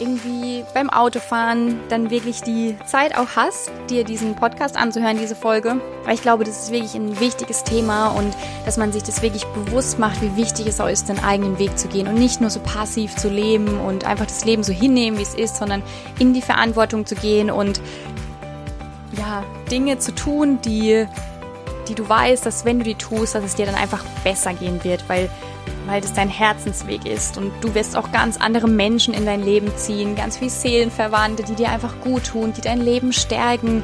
[0.00, 5.80] irgendwie beim Autofahren dann wirklich die Zeit auch hast, dir diesen Podcast anzuhören, diese Folge.
[6.04, 9.44] Weil ich glaube, das ist wirklich ein wichtiges Thema und dass man sich das wirklich
[9.46, 12.50] bewusst macht, wie wichtig es auch ist, den eigenen Weg zu gehen und nicht nur
[12.50, 15.82] so passiv zu leben und einfach das Leben so hinnehmen, wie es ist, sondern
[16.18, 17.80] in die Verantwortung zu gehen und
[19.16, 21.06] ja, Dinge zu tun, die
[21.88, 24.82] die du weißt, dass wenn du die tust, dass es dir dann einfach besser gehen
[24.84, 25.30] wird, weil,
[25.86, 27.38] weil das dein Herzensweg ist.
[27.38, 31.54] Und du wirst auch ganz andere Menschen in dein Leben ziehen, ganz viele Seelenverwandte, die
[31.54, 33.82] dir einfach gut tun, die dein Leben stärken.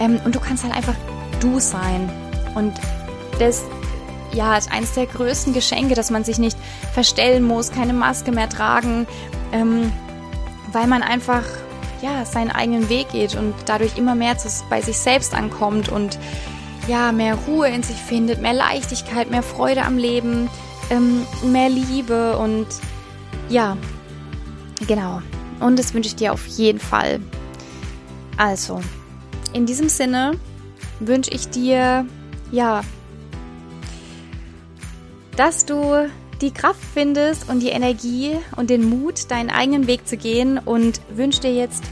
[0.00, 0.96] Ähm, und du kannst halt einfach
[1.40, 2.10] du sein.
[2.54, 2.74] Und
[3.38, 3.64] das
[4.32, 6.58] ja, ist eines der größten Geschenke, dass man sich nicht
[6.92, 9.06] verstellen muss, keine Maske mehr tragen,
[9.52, 9.92] ähm,
[10.72, 11.44] weil man einfach
[12.02, 16.18] ja seinen eigenen Weg geht und dadurch immer mehr zu, bei sich selbst ankommt und
[16.88, 20.48] ja mehr Ruhe in sich findet, mehr Leichtigkeit, mehr Freude am Leben,
[20.90, 22.66] ähm, mehr Liebe und
[23.48, 23.76] ja,
[24.86, 25.22] genau.
[25.60, 27.20] Und das wünsche ich dir auf jeden Fall.
[28.36, 28.80] Also,
[29.52, 30.32] in diesem Sinne
[31.00, 32.06] wünsche ich dir,
[32.50, 32.82] ja,
[35.36, 36.08] dass du
[36.40, 41.00] die Kraft findest und die Energie und den Mut, deinen eigenen Weg zu gehen und
[41.08, 41.84] wünsche dir jetzt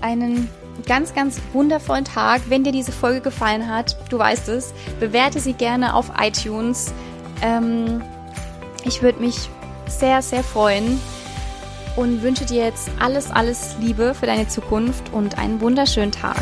[0.00, 0.48] einen
[0.88, 2.42] ganz, ganz wundervollen Tag.
[2.48, 6.92] Wenn dir diese Folge gefallen hat, du weißt es, bewerte sie gerne auf iTunes.
[7.42, 8.02] Ähm,
[8.84, 9.48] ich würde mich
[9.86, 11.00] sehr, sehr freuen
[11.94, 16.36] und wünsche dir jetzt alles, alles Liebe für deine Zukunft und einen wunderschönen Tag.